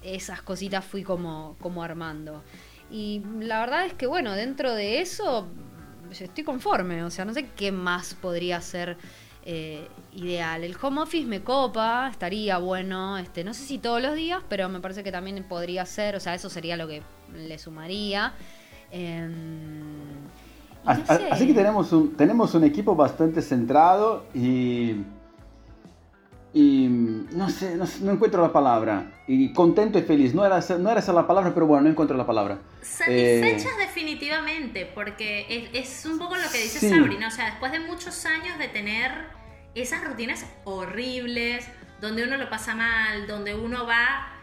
esas 0.01 0.41
cositas 0.41 0.85
fui 0.85 1.03
como, 1.03 1.55
como 1.59 1.83
armando. 1.83 2.43
Y 2.91 3.21
la 3.39 3.59
verdad 3.59 3.85
es 3.85 3.93
que, 3.93 4.07
bueno, 4.07 4.33
dentro 4.33 4.73
de 4.73 5.01
eso 5.01 5.47
estoy 6.11 6.43
conforme. 6.43 7.03
O 7.03 7.09
sea, 7.09 7.25
no 7.25 7.33
sé 7.33 7.47
qué 7.55 7.71
más 7.71 8.13
podría 8.15 8.61
ser 8.61 8.97
eh, 9.45 9.87
ideal. 10.13 10.63
El 10.63 10.75
home 10.81 11.01
office 11.01 11.25
me 11.25 11.41
copa, 11.41 12.09
estaría 12.11 12.57
bueno, 12.57 13.17
este, 13.17 13.43
no 13.43 13.53
sé 13.53 13.63
si 13.63 13.77
todos 13.77 14.01
los 14.01 14.15
días, 14.15 14.43
pero 14.49 14.69
me 14.69 14.79
parece 14.79 15.03
que 15.03 15.11
también 15.11 15.43
podría 15.47 15.85
ser, 15.85 16.15
o 16.15 16.19
sea, 16.19 16.35
eso 16.35 16.49
sería 16.49 16.77
lo 16.77 16.87
que 16.87 17.01
le 17.33 17.57
sumaría. 17.57 18.33
Em, 18.91 19.93
así 20.85 21.47
que 21.47 21.53
tenemos 21.53 21.91
un, 21.91 22.15
tenemos 22.15 22.53
un 22.55 22.63
equipo 22.63 22.95
bastante 22.95 23.41
centrado 23.41 24.25
y, 24.33 24.95
y 26.51 26.87
no 26.89 27.47
sé, 27.49 27.75
no, 27.75 28.11
encuentro 28.11 28.41
la 28.41 28.51
palabra. 28.51 29.11
Y 29.27 29.53
contento 29.53 29.99
y 29.99 30.01
feliz. 30.01 30.33
No 30.33 30.45
era, 30.45 30.59
no 30.79 30.89
era 30.89 30.99
esa 30.99 31.13
la 31.13 31.27
palabra, 31.27 31.53
pero 31.53 31.67
bueno, 31.67 31.83
no 31.83 31.89
encuentro 31.89 32.17
la 32.17 32.25
palabra. 32.25 32.59
Satisfechas 32.81 33.73
eh, 33.73 33.81
definitivamente, 33.81 34.85
porque 34.87 35.69
es, 35.73 36.05
un 36.05 36.17
poco 36.17 36.35
lo 36.35 36.49
que 36.51 36.57
dice 36.63 36.89
Sabri, 36.89 37.23
O 37.23 37.31
sea, 37.31 37.45
después 37.45 37.71
de 37.71 37.79
muchos 37.79 38.25
años 38.25 38.57
de 38.57 38.67
tener 38.67 39.11
esas 39.75 40.03
rutinas 40.03 40.43
horribles, 40.63 41.67
donde 42.01 42.23
uno 42.23 42.37
lo 42.37 42.49
pasa 42.49 42.73
mal, 42.73 43.27
donde 43.27 43.53
uno 43.53 43.85
va, 43.85 44.33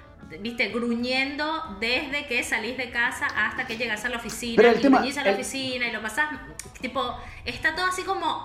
viste, 0.41 0.69
gruñendo 0.69 1.77
desde 1.81 2.27
que 2.27 2.45
salís 2.45 2.77
de 2.77 2.91
casa 2.91 3.27
hasta 3.27 3.67
que 3.67 3.77
llegas 3.77 4.05
a 4.05 4.11
la 4.11 4.19
oficina, 4.19 4.63
y 4.63 4.81
gruñís 4.81 5.19
a 5.19 5.25
la 5.25 5.33
oficina 5.33 5.89
y 5.89 5.93
lo 5.93 6.01
pasás, 6.03 6.31
tipo, 6.81 7.19
está 7.45 7.75
todo 7.75 7.87
así 7.87 8.03
como, 8.03 8.45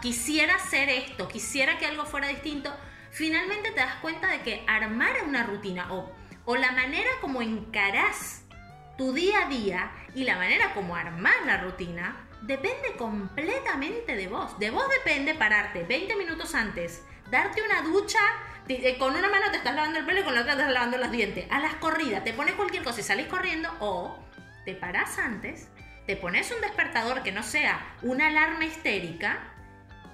quisiera 0.00 0.54
hacer 0.54 0.88
esto, 0.88 1.26
quisiera 1.26 1.76
que 1.76 1.86
algo 1.86 2.04
fuera 2.04 2.28
distinto. 2.28 2.72
Finalmente 3.10 3.70
te 3.70 3.80
das 3.80 3.96
cuenta 3.96 4.28
de 4.28 4.40
que 4.42 4.64
armar 4.66 5.12
una 5.26 5.42
rutina 5.42 5.92
o, 5.92 6.12
la 6.56 6.72
manera 6.72 7.10
como 7.20 7.42
encarás 7.42 8.42
tu 8.98 9.12
día 9.12 9.46
a 9.46 9.48
día 9.48 9.92
y 10.16 10.24
la 10.24 10.36
manera 10.36 10.74
como 10.74 10.96
armar 10.96 11.34
la 11.46 11.58
rutina 11.58 12.28
depende 12.42 12.96
completamente 12.96 14.16
de 14.16 14.26
vos. 14.26 14.58
De 14.58 14.70
vos 14.70 14.84
depende 14.88 15.34
pararte 15.34 15.84
20 15.84 16.16
minutos 16.16 16.54
antes, 16.56 17.04
darte 17.30 17.62
una 17.62 17.82
ducha, 17.82 18.18
eh, 18.68 18.98
con 18.98 19.14
una 19.14 19.28
mano 19.28 19.50
te 19.52 19.58
estás 19.58 19.76
lavando 19.76 20.00
el 20.00 20.06
pelo 20.06 20.20
y 20.20 20.24
con 20.24 20.34
la 20.34 20.40
otra 20.40 20.54
te 20.54 20.60
estás 20.60 20.74
lavando 20.74 20.98
los 20.98 21.10
dientes. 21.12 21.46
A 21.50 21.60
las 21.60 21.74
corridas, 21.74 22.24
te 22.24 22.32
pones 22.32 22.54
cualquier 22.54 22.82
cosa 22.82 23.00
y 23.00 23.04
salís 23.04 23.28
corriendo 23.28 23.72
o 23.78 24.18
te 24.64 24.74
parás 24.74 25.18
antes, 25.18 25.68
te 26.06 26.16
pones 26.16 26.50
un 26.50 26.60
despertador 26.60 27.22
que 27.22 27.32
no 27.32 27.42
sea 27.42 27.96
una 28.02 28.26
alarma 28.26 28.64
histérica. 28.64 29.49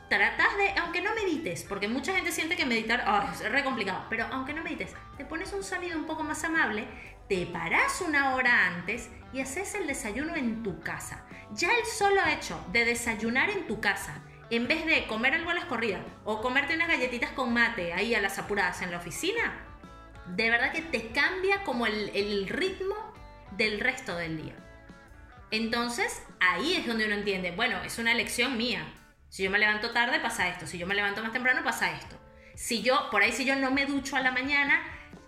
Tratas 0.08 0.56
de, 0.56 0.70
aunque 0.80 1.00
no 1.00 1.14
medites, 1.14 1.64
porque 1.64 1.88
mucha 1.88 2.14
gente 2.14 2.30
siente 2.30 2.56
que 2.56 2.64
meditar 2.64 3.04
oh, 3.08 3.32
es 3.32 3.50
re 3.50 3.64
complicado, 3.64 4.04
pero 4.08 4.26
aunque 4.30 4.54
no 4.54 4.62
medites, 4.62 4.94
te 5.16 5.24
pones 5.24 5.52
un 5.52 5.64
sonido 5.64 5.98
un 5.98 6.06
poco 6.06 6.22
más 6.22 6.44
amable, 6.44 6.86
te 7.28 7.44
parás 7.46 8.00
una 8.00 8.34
hora 8.34 8.68
antes 8.68 9.10
y 9.32 9.40
haces 9.40 9.74
el 9.74 9.86
desayuno 9.86 10.36
en 10.36 10.62
tu 10.62 10.80
casa. 10.80 11.24
Ya 11.52 11.70
el 11.72 11.86
solo 11.86 12.20
hecho 12.26 12.64
de 12.72 12.84
desayunar 12.84 13.50
en 13.50 13.66
tu 13.66 13.80
casa, 13.80 14.22
en 14.50 14.68
vez 14.68 14.86
de 14.86 15.06
comer 15.06 15.34
algo 15.34 15.50
a 15.50 15.54
las 15.54 15.64
corridas 15.64 16.02
o 16.24 16.40
comerte 16.40 16.74
unas 16.74 16.88
galletitas 16.88 17.32
con 17.32 17.52
mate 17.52 17.92
ahí 17.92 18.14
a 18.14 18.20
las 18.20 18.38
apuradas 18.38 18.82
en 18.82 18.92
la 18.92 18.98
oficina, 18.98 19.66
de 20.34 20.50
verdad 20.50 20.72
que 20.72 20.82
te 20.82 21.08
cambia 21.08 21.62
como 21.64 21.86
el, 21.86 22.48
ritmo 22.48 22.94
del 23.52 23.80
resto 23.80 24.16
del 24.16 24.42
día. 24.42 24.54
Entonces, 25.50 26.22
ahí 26.40 26.74
es 26.74 26.86
donde 26.86 27.06
uno 27.06 27.14
entiende, 27.14 27.52
bueno, 27.52 27.82
es 27.82 27.98
una 27.98 28.12
elección 28.12 28.56
mía. 28.56 28.84
Si 29.36 29.42
yo 29.42 29.50
me 29.50 29.58
levanto 29.58 29.90
tarde, 29.90 30.18
pasa 30.18 30.48
esto. 30.48 30.66
Si 30.66 30.78
yo 30.78 30.86
me 30.86 30.94
levanto 30.94 31.22
más 31.22 31.30
temprano, 31.30 31.60
pasa 31.62 31.92
esto. 31.92 32.16
Si 32.54 32.80
yo, 32.80 33.10
por 33.10 33.20
ahí, 33.20 33.32
si 33.32 33.44
yo 33.44 33.54
no 33.54 33.70
me 33.70 33.84
ducho 33.84 34.16
a 34.16 34.20
la 34.20 34.32
mañana, 34.32 34.80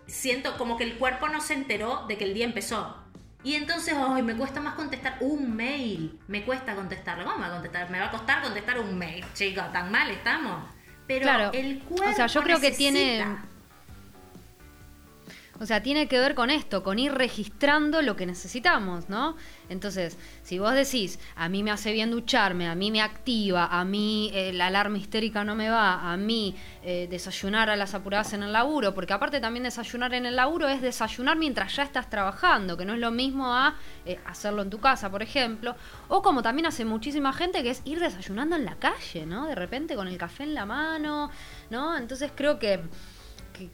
siento 0.06 0.56
como 0.56 0.78
que 0.78 0.84
el 0.84 0.96
cuerpo 0.96 1.28
no 1.28 1.42
se 1.42 1.52
enteró 1.52 2.06
de 2.08 2.16
que 2.16 2.24
el 2.24 2.32
día 2.32 2.46
empezó. 2.46 2.96
Y 3.44 3.54
entonces, 3.56 3.92
hoy 3.92 4.22
me 4.22 4.34
cuesta 4.34 4.62
más 4.62 4.76
contestar 4.76 5.18
un 5.20 5.54
mail. 5.54 6.18
Me 6.26 6.42
cuesta 6.42 6.74
contestarlo. 6.74 7.24
¿Cómo 7.24 7.36
me 7.36 7.42
va 7.42 7.48
a 7.48 7.52
contestar? 7.56 7.90
Me 7.90 8.00
va 8.00 8.06
a 8.06 8.10
costar 8.10 8.40
contestar 8.40 8.78
un 8.78 8.96
mail, 8.96 9.26
chicos. 9.34 9.70
Tan 9.74 9.90
mal 9.92 10.10
estamos. 10.10 10.70
Pero 11.06 11.52
el 11.52 11.80
cuerpo. 11.80 12.10
O 12.10 12.14
sea, 12.14 12.28
yo 12.28 12.42
creo 12.42 12.60
que 12.60 12.70
tiene 12.70 13.26
o 15.60 15.66
sea, 15.66 15.82
tiene 15.82 16.06
que 16.06 16.18
ver 16.20 16.34
con 16.34 16.50
esto, 16.50 16.82
con 16.82 16.98
ir 16.98 17.12
registrando 17.12 18.00
lo 18.02 18.14
que 18.16 18.26
necesitamos, 18.26 19.08
¿no? 19.08 19.36
Entonces, 19.68 20.16
si 20.42 20.58
vos 20.58 20.72
decís, 20.72 21.18
a 21.34 21.48
mí 21.48 21.62
me 21.62 21.70
hace 21.70 21.92
bien 21.92 22.10
ducharme, 22.10 22.68
a 22.68 22.74
mí 22.74 22.90
me 22.90 23.02
activa, 23.02 23.66
a 23.66 23.84
mí 23.84 24.30
eh, 24.34 24.52
la 24.52 24.68
alarma 24.68 24.98
histérica 24.98 25.42
no 25.44 25.56
me 25.56 25.68
va, 25.68 26.12
a 26.12 26.16
mí 26.16 26.54
eh, 26.82 27.08
desayunar 27.10 27.70
a 27.70 27.76
las 27.76 27.94
apuradas 27.94 28.32
en 28.32 28.44
el 28.44 28.52
laburo, 28.52 28.94
porque 28.94 29.12
aparte 29.12 29.40
también 29.40 29.64
desayunar 29.64 30.14
en 30.14 30.26
el 30.26 30.36
laburo 30.36 30.68
es 30.68 30.80
desayunar 30.80 31.36
mientras 31.36 31.74
ya 31.74 31.82
estás 31.82 32.08
trabajando, 32.08 32.76
que 32.76 32.84
no 32.84 32.94
es 32.94 33.00
lo 33.00 33.10
mismo 33.10 33.54
a 33.54 33.74
eh, 34.06 34.18
hacerlo 34.26 34.62
en 34.62 34.70
tu 34.70 34.78
casa, 34.78 35.10
por 35.10 35.22
ejemplo, 35.22 35.74
o 36.08 36.22
como 36.22 36.40
también 36.42 36.66
hace 36.66 36.84
muchísima 36.84 37.32
gente, 37.32 37.62
que 37.62 37.70
es 37.70 37.82
ir 37.84 37.98
desayunando 37.98 38.56
en 38.56 38.64
la 38.64 38.76
calle, 38.76 39.26
¿no? 39.26 39.46
De 39.46 39.56
repente 39.56 39.96
con 39.96 40.06
el 40.06 40.18
café 40.18 40.44
en 40.44 40.54
la 40.54 40.66
mano, 40.66 41.30
¿no? 41.70 41.96
Entonces 41.96 42.30
creo 42.34 42.58
que 42.58 42.80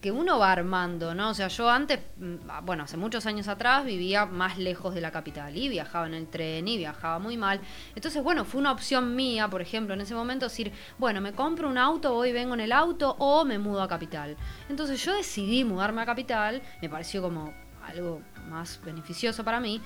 que, 0.00 0.10
uno 0.10 0.38
va 0.38 0.52
armando, 0.52 1.14
¿no? 1.14 1.30
O 1.30 1.34
sea, 1.34 1.48
yo 1.48 1.68
antes, 1.68 2.00
mm, 2.16 2.64
bueno, 2.64 2.84
hace 2.84 2.96
muchos 2.96 3.26
años 3.26 3.48
atrás 3.48 3.84
vivía 3.84 4.26
más 4.26 4.58
lejos 4.58 4.94
de 4.94 5.00
la 5.00 5.10
capital 5.10 5.56
y 5.56 5.68
viajaba 5.68 6.06
en 6.06 6.14
el 6.14 6.28
tren 6.28 6.66
y 6.66 6.76
viajaba 6.76 7.18
muy 7.18 7.36
mal. 7.36 7.60
Entonces, 7.94 8.22
bueno, 8.22 8.44
fue 8.44 8.60
una 8.60 8.72
opción 8.72 9.14
mía, 9.14 9.48
por 9.48 9.62
ejemplo, 9.62 9.94
en 9.94 10.00
ese 10.00 10.14
momento 10.14 10.46
decir, 10.46 10.72
bueno, 10.98 11.20
me 11.20 11.32
compro 11.32 11.68
un 11.68 11.78
auto, 11.78 12.12
voy, 12.12 12.32
vengo 12.32 12.54
en 12.54 12.60
el 12.60 12.72
auto 12.72 13.16
o 13.18 13.44
me 13.44 13.58
mudo 13.58 13.82
a 13.82 13.88
capital. 13.88 14.36
Entonces 14.68 15.04
yo 15.04 15.14
decidí 15.14 15.64
mudarme 15.64 16.02
a 16.02 16.06
capital, 16.06 16.62
me 16.80 16.88
pareció 16.88 17.22
como 17.22 17.52
algo 17.86 18.22
más 18.48 18.80
beneficioso 18.84 19.44
para 19.44 19.60
mí. 19.60 19.80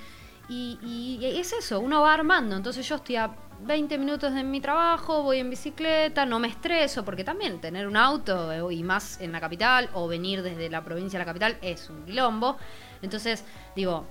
Y, 0.49 0.79
y, 0.83 1.25
es 1.39 1.53
eso, 1.53 1.81
uno 1.81 2.03
va 2.03 2.15
armando. 2.15 2.57
Entonces 2.57 2.89
yo 2.89 2.97
estoy 2.97 3.17
a 3.17 3.31
20 3.61 3.99
minutos 3.99 4.33
de 4.33 4.43
mi 4.45 4.61
trabajo, 4.61 5.23
voy 5.23 5.39
en 5.39 5.51
bicicleta, 5.51 6.25
no 6.25 6.39
me 6.39 6.49
estreso, 6.49 7.05
porque 7.05 7.25
también 7.25 7.61
tener 7.61 7.87
un 7.87 7.97
auto 7.97 8.53
eh, 8.53 8.75
y 8.75 8.83
más 8.83 9.21
en 9.21 9.33
la 9.33 9.41
capital 9.41 9.91
o 9.93 10.09
venir 10.09 10.43
desde 10.43 10.71
la 10.71 10.83
provincia 10.83 11.19
a 11.19 11.21
la 11.21 11.27
capital 11.27 11.59
es 11.61 11.91
un 11.91 12.05
quilombo. 12.05 12.57
Entonces, 13.03 13.45
digo, 13.77 14.07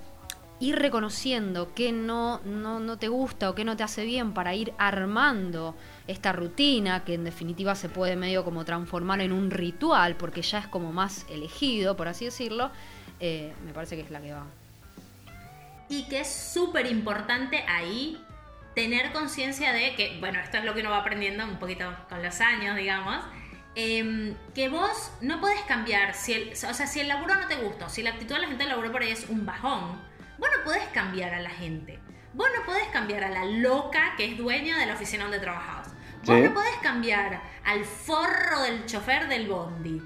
ir 0.60 0.76
reconociendo 0.76 1.72
qué 1.74 1.92
no, 1.92 2.40
no, 2.44 2.80
no 2.80 2.98
te 2.98 3.08
gusta 3.08 3.50
o 3.50 3.54
qué 3.54 3.64
no 3.64 3.76
te 3.76 3.82
hace 3.82 4.04
bien 4.04 4.32
para 4.32 4.54
ir 4.54 4.72
armando 4.78 5.74
esta 6.06 6.32
rutina, 6.32 7.04
que 7.04 7.14
en 7.14 7.24
definitiva 7.24 7.74
se 7.74 7.88
puede 7.88 8.16
medio 8.16 8.44
como 8.44 8.64
transformar 8.64 9.20
en 9.20 9.32
un 9.32 9.50
ritual, 9.50 10.16
porque 10.16 10.42
ya 10.42 10.58
es 10.58 10.68
como 10.68 10.92
más 10.92 11.26
elegido, 11.30 11.96
por 11.96 12.08
así 12.08 12.26
decirlo, 12.26 12.70
eh, 13.20 13.52
me 13.64 13.72
parece 13.72 13.96
que 13.96 14.02
es 14.02 14.10
la 14.10 14.20
que 14.20 14.32
va. 14.32 14.46
Y 15.88 16.08
que 16.08 16.20
es 16.20 16.28
súper 16.28 16.86
importante 16.86 17.64
ahí 17.66 18.22
tener 18.74 19.12
conciencia 19.12 19.72
de 19.72 19.94
que, 19.96 20.18
bueno, 20.20 20.38
esto 20.40 20.58
es 20.58 20.64
lo 20.64 20.74
que 20.74 20.80
uno 20.80 20.90
va 20.90 20.98
aprendiendo 20.98 21.44
un 21.44 21.58
poquito 21.58 21.92
con 22.08 22.22
los 22.22 22.40
años, 22.40 22.76
digamos, 22.76 23.24
em, 23.74 24.36
que 24.54 24.68
vos 24.68 25.10
no 25.20 25.40
podés 25.40 25.60
cambiar, 25.62 26.14
si 26.14 26.34
el, 26.34 26.52
o 26.52 26.74
sea, 26.74 26.86
si 26.86 27.00
el 27.00 27.08
laburo 27.08 27.34
no 27.34 27.48
te 27.48 27.56
gusta, 27.56 27.88
si 27.88 28.02
la 28.02 28.10
actitud 28.10 28.34
de 28.34 28.42
la 28.42 28.46
gente 28.46 28.64
del 28.64 28.70
laburo 28.70 28.92
por 28.92 29.02
ahí 29.02 29.10
es 29.10 29.28
un 29.28 29.44
bajón, 29.44 30.00
vos 30.38 30.48
no 30.56 30.64
podés 30.64 30.84
cambiar 30.88 31.34
a 31.34 31.40
la 31.40 31.50
gente. 31.50 31.98
Vos 32.34 32.48
no 32.56 32.64
podés 32.64 32.86
cambiar 32.88 33.24
a 33.24 33.30
la 33.30 33.44
loca 33.44 34.14
que 34.16 34.26
es 34.26 34.38
dueña 34.38 34.78
de 34.78 34.86
la 34.86 34.94
oficina 34.94 35.24
donde 35.24 35.40
trabajabas. 35.40 35.88
Vos 36.24 36.38
no 36.38 36.54
podés 36.54 36.76
cambiar 36.82 37.40
al 37.64 37.84
forro 37.84 38.62
del 38.62 38.86
chofer 38.86 39.28
del 39.28 39.48
bondi. 39.48 40.00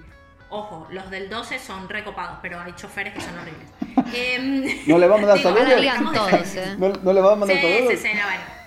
Ojo, 0.48 0.86
los 0.90 1.10
del 1.10 1.28
12 1.28 1.58
son 1.58 1.88
recopados, 1.88 2.38
pero 2.40 2.60
hay 2.60 2.72
choferes 2.74 3.12
que 3.12 3.20
son 3.20 3.38
horribles. 3.38 3.68
Em, 4.14 4.82
no 4.86 4.98
le 4.98 5.06
vamos 5.06 5.24
a 5.24 5.34
dar 5.34 5.38
saludos. 5.42 5.66
¿eh? 6.56 6.76
No, 6.78 7.12
le 7.12 7.20
vamos 7.20 7.48
a 7.48 7.52
dar 7.52 7.62
saludos. 7.62 7.92
Sí, 7.92 7.96
sí, 7.96 8.08
no, 8.14 8.24
bueno. 8.24 8.62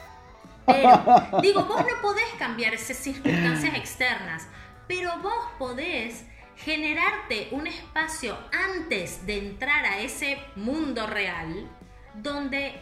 Pero, 0.66 1.42
digo, 1.42 1.66
vos 1.66 1.82
no 1.82 2.02
podés 2.02 2.28
cambiar 2.40 2.74
esas 2.74 2.98
circunstancias 2.98 3.76
externas, 3.76 4.48
pero 4.88 5.12
vos 5.20 5.46
podés 5.60 6.26
generarte 6.58 7.50
un 7.52 7.68
espacio 7.68 8.38
antes 8.52 9.26
de 9.28 9.38
entrar 9.38 9.86
a 9.86 10.00
ese 10.00 10.40
mundo 10.56 11.06
real 11.06 11.70
donde 12.16 12.74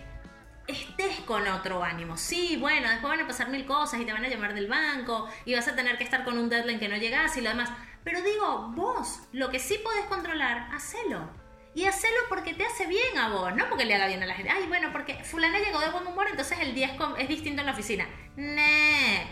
estés 0.67 1.19
con 1.25 1.45
otro 1.47 1.83
ánimo. 1.83 2.15
Sí, 2.15 2.55
bueno, 2.57 2.89
después 2.89 3.09
van 3.09 3.21
a 3.21 3.27
pasar 3.27 3.49
mil 3.49 3.65
cosas 3.65 3.99
y 3.99 4.05
te 4.05 4.13
van 4.13 4.23
a 4.23 4.29
llamar 4.29 4.53
del 4.53 4.67
banco 4.67 5.27
y 5.43 5.53
vas 5.53 5.67
a 5.67 5.75
tener 5.75 5.97
que 5.97 6.03
estar 6.03 6.23
con 6.23 6.37
un 6.37 6.49
deadline 6.49 6.79
que 6.79 6.87
no 6.87 6.95
llegas 6.97 7.35
y 7.37 7.41
lo 7.41 7.49
demás. 7.49 7.69
Pero 8.03 8.21
digo, 8.21 8.71
vos, 8.75 9.19
lo 9.31 9.49
que 9.49 9.59
sí 9.59 9.79
podés 9.83 10.05
controlar, 10.05 10.69
hacelo. 10.73 11.42
Y 11.75 11.85
hacelo 11.85 12.17
porque 12.29 12.53
te 12.53 12.65
hace 12.65 12.85
bien 12.85 13.17
a 13.17 13.29
vos, 13.29 13.55
no 13.55 13.67
porque 13.67 13.85
le 13.85 13.95
haga 13.95 14.07
bien 14.07 14.21
a 14.21 14.27
la 14.27 14.35
gente. 14.35 14.51
Ay, 14.51 14.67
bueno, 14.67 14.91
porque 14.91 15.15
fulana 15.23 15.59
llegó 15.59 15.79
de 15.79 15.89
buen 15.89 16.05
humor, 16.05 16.27
entonces 16.29 16.59
el 16.61 16.75
día 16.75 16.95
es, 17.17 17.27
distinto 17.27 17.61
en 17.61 17.65
la 17.65 17.73
oficina. 17.73 18.07
Nee, 18.35 19.25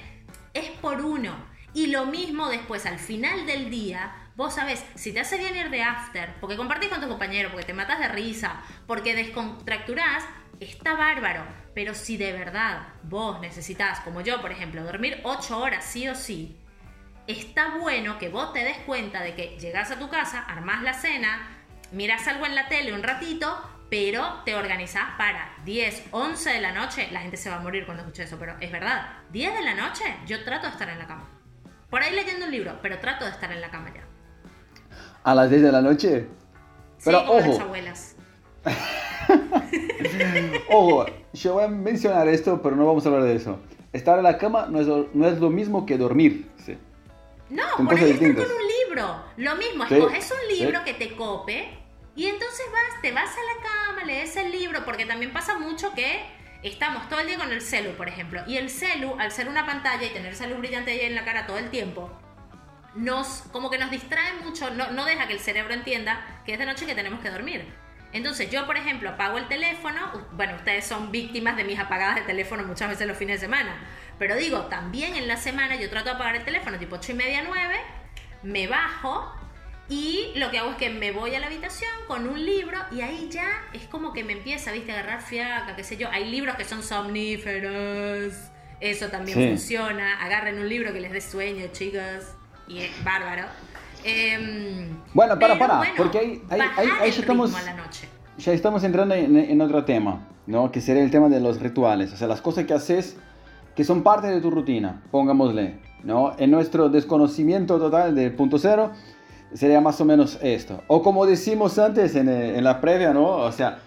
es 0.53 0.69
por 0.81 1.01
uno. 1.01 1.35
Y 1.73 1.87
lo 1.87 2.07
mismo 2.07 2.49
después, 2.49 2.85
al 2.85 2.97
final 2.97 3.45
del 3.45 3.69
día, 3.69 4.29
vos 4.35 4.55
sabés, 4.55 4.83
si 4.95 5.13
te 5.13 5.19
hace 5.19 5.37
bien 5.37 5.55
ir 5.55 5.69
de 5.69 5.83
after, 5.83 6.33
porque 6.41 6.57
compartís 6.57 6.89
con 6.89 6.99
tu 6.99 7.07
compañero, 7.07 7.49
porque 7.51 7.65
te 7.65 7.73
matas 7.73 7.99
de 7.99 8.07
risa, 8.07 8.61
porque 8.87 9.15
descontracturás, 9.15 10.23
está 10.59 10.95
bárbaro. 10.95 11.45
Pero 11.75 11.93
si 11.93 12.17
de 12.17 12.33
verdad 12.33 12.87
vos 13.03 13.39
necesitas, 13.39 13.99
como 14.01 14.21
yo, 14.21 14.41
por 14.41 14.51
ejemplo, 14.51 14.83
dormir 14.83 15.21
8 15.23 15.59
horas 15.59 15.85
sí 15.85 16.09
o 16.09 16.15
sí, 16.15 16.57
está 17.27 17.77
bueno 17.77 18.17
que 18.17 18.29
vos 18.29 18.51
te 18.51 18.63
des 18.63 18.77
cuenta 18.79 19.21
de 19.21 19.35
que 19.35 19.57
llegás 19.59 19.91
a 19.91 19.99
tu 19.99 20.09
casa, 20.09 20.41
armás 20.41 20.81
la 20.81 20.93
cena, 20.93 21.60
miras 21.91 22.27
algo 22.27 22.45
en 22.45 22.55
la 22.55 22.67
tele 22.67 22.93
un 22.93 23.03
ratito, 23.03 23.57
pero 23.89 24.25
te 24.45 24.55
organizás 24.55 25.15
para 25.17 25.53
10, 25.65 26.05
11 26.11 26.49
de 26.49 26.61
la 26.61 26.71
noche. 26.71 27.09
La 27.11 27.21
gente 27.21 27.37
se 27.37 27.49
va 27.49 27.57
a 27.57 27.59
morir 27.59 27.85
cuando 27.85 28.03
escuche 28.03 28.23
eso, 28.23 28.37
pero 28.39 28.55
es 28.59 28.71
verdad. 28.71 29.05
10 29.31 29.53
de 29.53 29.63
la 29.63 29.75
noche 29.75 30.03
yo 30.25 30.43
trato 30.43 30.67
de 30.67 30.71
estar 30.71 30.89
en 30.89 30.99
la 30.99 31.07
cama. 31.07 31.27
Por 31.89 32.01
ahí 32.01 32.15
leyendo 32.15 32.45
un 32.45 32.51
libro, 32.51 32.79
pero 32.81 32.99
trato 32.99 33.25
de 33.25 33.31
estar 33.31 33.51
en 33.51 33.59
la 33.59 33.69
cama 33.69 33.91
ya. 33.93 34.05
¿A 35.23 35.35
las 35.35 35.49
10 35.49 35.61
de 35.61 35.71
la 35.71 35.81
noche? 35.81 36.27
Pero 37.03 37.19
sí, 37.19 37.25
como 37.25 37.39
ojo. 37.39 37.49
las 37.49 37.59
abuelas. 37.59 38.15
ojo, 40.69 41.05
yo 41.33 41.53
voy 41.53 41.63
a 41.65 41.67
mencionar 41.67 42.27
esto, 42.29 42.61
pero 42.61 42.75
no 42.75 42.85
vamos 42.85 43.05
a 43.05 43.09
hablar 43.09 43.23
de 43.23 43.35
eso. 43.35 43.59
Estar 43.91 44.17
en 44.17 44.23
la 44.23 44.37
cama 44.37 44.67
no 44.69 44.79
es 44.79 44.87
lo, 44.87 45.09
no 45.13 45.27
es 45.27 45.39
lo 45.39 45.49
mismo 45.49 45.85
que 45.85 45.97
dormir. 45.97 46.49
¿sí? 46.63 46.77
No, 47.49 47.63
por 47.75 47.97
ahí 47.97 48.11
estar 48.11 48.35
con 48.35 48.45
un 48.45 48.67
libro. 48.87 49.23
Lo 49.35 49.55
mismo, 49.57 49.83
escoges 49.83 50.31
un 50.31 50.57
libro 50.57 50.79
que 50.85 50.93
te 50.93 51.15
cope 51.15 51.80
y 52.15 52.27
entonces 52.27 52.65
vas, 52.71 53.01
te 53.01 53.11
vas 53.11 53.29
a 53.29 53.41
la 53.41 53.69
cama, 53.69 54.03
lees 54.03 54.35
el 54.35 54.51
libro, 54.51 54.83
porque 54.85 55.05
también 55.05 55.31
pasa 55.31 55.57
mucho 55.57 55.93
que 55.93 56.21
estamos 56.63 57.07
todo 57.09 57.19
el 57.19 57.27
día 57.27 57.37
con 57.37 57.51
el 57.51 57.61
celu, 57.61 57.91
por 57.91 58.07
ejemplo, 58.07 58.43
y 58.47 58.57
el 58.57 58.69
celu, 58.69 59.15
al 59.19 59.31
ser 59.31 59.47
una 59.47 59.65
pantalla 59.65 60.05
y 60.05 60.09
tener 60.09 60.35
celu 60.35 60.57
brillante 60.57 60.91
ahí 60.91 61.01
en 61.01 61.15
la 61.15 61.23
cara 61.23 61.47
todo 61.47 61.57
el 61.57 61.69
tiempo, 61.69 62.11
nos, 62.95 63.43
como 63.51 63.69
que 63.69 63.77
nos 63.77 63.89
distrae 63.89 64.33
mucho, 64.43 64.69
no, 64.71 64.91
no 64.91 65.05
deja 65.05 65.27
que 65.27 65.33
el 65.33 65.39
cerebro 65.39 65.73
entienda 65.73 66.41
que 66.45 66.53
es 66.53 66.59
de 66.59 66.65
noche 66.65 66.85
que 66.85 66.95
tenemos 66.95 67.21
que 67.21 67.29
dormir. 67.29 67.65
Entonces 68.13 68.51
yo, 68.51 68.65
por 68.65 68.75
ejemplo, 68.75 69.09
apago 69.09 69.37
el 69.37 69.47
teléfono, 69.47 70.27
bueno, 70.33 70.55
ustedes 70.55 70.85
son 70.85 71.11
víctimas 71.11 71.55
de 71.55 71.63
mis 71.63 71.79
apagadas 71.79 72.15
de 72.15 72.21
teléfono 72.21 72.63
muchas 72.63 72.89
veces 72.89 73.07
los 73.07 73.17
fines 73.17 73.39
de 73.39 73.47
semana, 73.47 73.79
pero 74.19 74.35
digo, 74.35 74.65
también 74.65 75.15
en 75.15 75.29
la 75.29 75.37
semana 75.37 75.75
yo 75.77 75.89
trato 75.89 76.09
de 76.09 76.15
apagar 76.15 76.35
el 76.35 76.43
teléfono 76.43 76.77
tipo 76.77 76.97
8 76.97 77.13
y 77.13 77.15
media, 77.15 77.43
9, 77.47 77.79
me 78.43 78.67
bajo 78.67 79.33
y 79.91 80.31
lo 80.39 80.49
que 80.49 80.57
hago 80.57 80.71
es 80.71 80.77
que 80.77 80.89
me 80.89 81.11
voy 81.11 81.35
a 81.35 81.39
la 81.41 81.47
habitación 81.47 81.91
con 82.07 82.25
un 82.25 82.45
libro 82.45 82.77
y 82.93 83.01
ahí 83.01 83.27
ya 83.29 83.49
es 83.73 83.87
como 83.87 84.13
que 84.13 84.23
me 84.23 84.31
empieza, 84.31 84.71
viste, 84.71 84.93
a 84.93 84.99
agarrar 84.99 85.21
fiaca, 85.21 85.75
qué 85.75 85.83
sé 85.83 85.97
yo. 85.97 86.07
Hay 86.09 86.31
libros 86.31 86.55
que 86.55 86.63
son 86.63 86.81
somníferos, 86.81 88.33
eso 88.79 89.07
también 89.07 89.49
funciona. 89.49 90.23
Agarren 90.23 90.59
un 90.59 90.69
libro 90.69 90.93
que 90.93 91.01
les 91.01 91.11
dé 91.11 91.19
sueño, 91.19 91.65
chicas, 91.73 92.37
y 92.69 92.79
es 92.79 93.03
bárbaro. 93.03 93.43
Em, 94.05 94.95
bueno, 95.13 95.37
para, 95.37 95.59
para, 95.59 95.83
porque 95.97 96.19
ahí, 96.19 96.41
ya 96.47 97.05
estamos... 97.05 97.53
Ya 98.37 98.53
estamos 98.53 98.83
entrando 98.85 99.13
en, 99.13 99.35
en, 99.35 99.61
otro 99.61 99.83
tema, 99.83 100.25
¿no? 100.47 100.71
Que 100.71 100.79
sería 100.79 101.03
el 101.03 101.11
tema 101.11 101.27
de 101.27 101.41
los 101.41 101.59
rituales, 101.59 102.13
o 102.13 102.17
sea, 102.17 102.27
las 102.29 102.41
cosas 102.41 102.65
que 102.65 102.73
haces 102.73 103.17
que 103.75 103.83
son 103.83 104.03
parte 104.03 104.27
de 104.27 104.39
tu 104.39 104.49
rutina, 104.49 105.01
pongámosle, 105.11 105.75
¿no? 106.03 106.33
En 106.39 106.49
nuestro 106.49 106.89
desconocimiento 106.89 107.77
total 107.77 108.15
del 108.15 108.33
punto 108.33 108.57
cero, 108.57 108.91
sería 109.53 109.81
más 109.81 109.99
o 110.01 110.05
menos 110.05 110.37
esto. 110.41 110.81
O 110.87 111.01
como 111.01 111.25
decimos 111.25 111.77
antes 111.79 112.15
en, 112.15 112.29
eh, 112.29 112.61
la 112.61 112.81
previa, 112.81 113.13
¿no? 113.13 113.27
O 113.27 113.51
sea, 113.51 113.79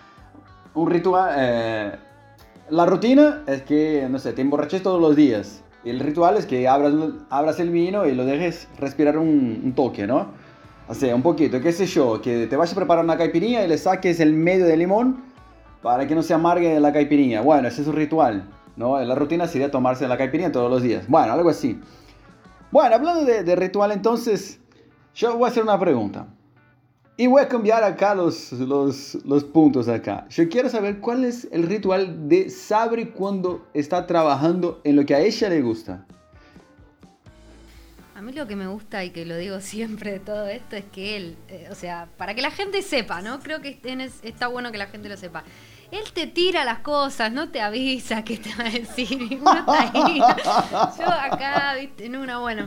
un 0.74 0.90
ritual... 0.90 1.35
Eh, 1.37 1.92
la 2.70 2.87
rutina 2.87 3.42
es 3.46 3.62
que, 3.62 4.07
no 4.11 4.18
sé, 4.18 4.33
te 4.33 4.40
emborraches 4.40 4.83
todos 4.83 5.00
los 5.00 5.14
días. 5.14 5.62
El 5.85 6.00
ritual 6.00 6.38
es 6.38 6.46
que 6.46 6.66
abras, 6.66 6.94
abras 7.29 7.61
el 7.61 7.68
vino 7.70 8.07
y 8.07 8.14
lo 8.14 8.24
dejes 8.24 8.68
respirar 8.79 9.18
un, 9.18 9.74
toque, 9.77 10.07
¿no? 10.07 10.29
O 10.88 10.94
sea, 10.94 11.14
un 11.14 11.22
poquito, 11.22 11.61
qué 11.61 11.72
sé 11.72 11.87
yo, 11.87 12.22
que 12.22 12.46
te 12.46 12.57
vayas 12.57 12.72
a 12.72 12.77
preparar 12.77 13.05
una 13.05 13.18
caipirinha 13.18 13.64
y 13.64 13.68
le 13.68 13.77
saques 13.77 14.18
el 14.20 14.33
medio 14.33 14.64
de 14.64 14.77
limón 14.79 15.24
para 15.83 16.07
que 16.07 16.14
no 16.14 16.22
se 16.22 16.33
amargue 16.33 16.81
la 16.81 16.92
caipirinha. 16.92 17.42
Bueno, 17.42 17.68
ese 17.68 17.83
es 17.83 17.88
un 17.88 17.96
ritual, 17.96 18.48
¿no? 18.77 18.98
La 18.98 19.14
rutina 19.14 19.46
sería 19.46 19.70
tomarse 19.70 20.09
la 20.09 20.16
caipirinha 20.16 20.50
todos 20.50 20.70
los 20.70 20.83
días. 20.83 21.07
Bueno, 21.07 21.35
algo 21.35 21.50
así. 21.50 21.79
Bueno, 22.70 22.94
hablando 22.94 23.24
de 23.24 23.57
ritual 23.57 23.92
entonces, 23.92 24.61
yo 25.14 25.37
voy 25.37 25.46
a 25.46 25.50
hacer 25.50 25.62
una 25.62 25.79
pregunta. 25.79 26.27
Y 27.16 27.29
voy 27.29 27.42
a 27.42 27.48
cambiar 27.48 27.85
acá 27.85 28.12
los, 28.12 28.50
los, 28.53 29.14
los, 29.24 29.44
puntos 29.44 29.87
acá. 29.87 30.27
Yo 30.31 30.48
quiero 30.48 30.68
saber 30.68 30.98
cuál 30.98 31.24
es 31.24 31.46
el 31.53 31.62
ritual 31.62 32.29
de 32.29 32.50
Sabri 32.50 33.07
cuando 33.07 33.68
está 33.72 34.05
trabajando 34.09 34.81
en 34.83 34.96
lo 34.96 35.07
que 35.07 35.14
a 35.14 35.20
ella 35.20 35.48
le 35.48 35.62
gusta. 35.62 36.05
A 38.16 38.22
mí 38.22 38.33
lo 38.33 38.48
que 38.48 38.57
me 38.57 38.66
gusta 38.66 39.05
y 39.05 39.11
que 39.11 39.24
lo 39.24 39.37
digo 39.37 39.61
siempre 39.61 40.11
de 40.11 40.18
todo 40.18 40.48
esto 40.48 40.74
es 40.74 40.85
que 40.87 41.16
él, 41.16 41.37
eh, 41.48 41.68
o 41.70 41.77
sea, 41.77 42.09
para 42.16 42.35
que 42.35 42.42
la 42.42 42.50
gente 42.50 42.83
sepa, 42.83 43.22
¿no? 43.22 43.38
Creo 43.38 43.61
que 43.61 43.79
está 44.22 44.48
bueno 44.48 44.72
que 44.72 44.79
la 44.79 44.87
gente 44.87 45.09
lo 45.09 45.16
sepa. 45.16 45.44
Él 45.92 46.05
te 46.12 46.27
tira 46.27 46.64
las 46.64 46.81
cosas, 46.81 47.31
no 47.31 47.50
te 47.50 47.61
avisa 47.61 48.24
qué 48.24 48.38
te 48.38 48.53
va 48.57 48.64
a 48.64 48.70
decir. 48.70 49.38
Uno 49.40 49.59
está 49.59 49.92
ahí. 49.92 50.18
Yo 50.98 51.07
acá, 51.07 51.77
viste, 51.79 52.07
en 52.07 52.16
una, 52.16 52.40
bueno. 52.40 52.66